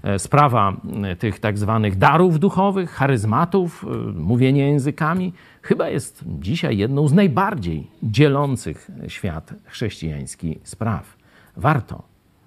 e, 0.03 0.19
sprawa 0.19 0.73
e, 1.03 1.15
tych 1.15 1.39
tak 1.39 1.57
zwanych 1.57 1.97
darów 1.97 2.39
duchowych, 2.39 2.91
charyzmatów, 2.91 3.85
mówienia 4.15 4.67
językami, 4.67 5.33
chyba 5.61 5.89
jest 5.89 6.23
dzisiaj 6.39 6.77
jedną 6.77 7.07
z 7.07 7.13
najbardziej 7.13 7.87
dzielących 8.03 8.91
świat 9.07 9.53
chrześcijański 9.65 10.59
spraw. 10.63 11.17
Warto 11.57 12.03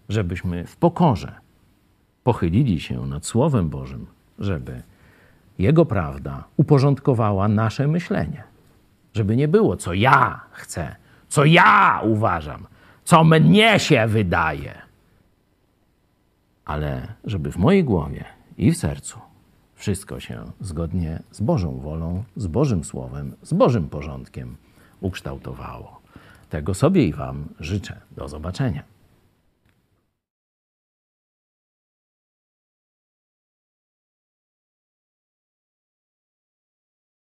żebyśmy 0.08 0.66
w 0.66 0.76
pokorze 0.76 1.32
pochylili 2.24 2.80
się 2.80 3.06
nad 3.06 3.26
Słowem 3.26 3.68
Bożym, 3.68 4.06
żeby 4.38 4.82
Jego 5.58 5.84
prawda 5.86 6.44
uporządkowała 6.56 7.48
nasze 7.48 7.88
myślenie. 7.88 8.42
Żeby 9.14 9.36
nie 9.36 9.48
było, 9.48 9.76
co 9.76 9.94
ja 9.94 10.40
chcę, 10.52 11.03
co 11.34 11.44
ja 11.44 12.00
uważam, 12.04 12.66
co 13.04 13.24
mnie 13.24 13.78
się 13.78 14.06
wydaje, 14.06 14.82
ale 16.64 17.14
żeby 17.24 17.52
w 17.52 17.56
mojej 17.56 17.84
głowie 17.84 18.24
i 18.58 18.72
w 18.72 18.76
sercu 18.76 19.18
wszystko 19.74 20.20
się 20.20 20.44
zgodnie 20.60 21.22
z 21.30 21.40
Bożą 21.40 21.78
wolą, 21.78 22.24
z 22.36 22.46
Bożym 22.46 22.84
Słowem, 22.84 23.36
z 23.42 23.52
Bożym 23.52 23.88
porządkiem 23.88 24.56
ukształtowało. 25.00 26.00
Tego 26.50 26.74
sobie 26.74 27.04
i 27.04 27.12
Wam 27.12 27.48
życzę. 27.60 28.00
Do 28.10 28.28
zobaczenia. 28.28 28.93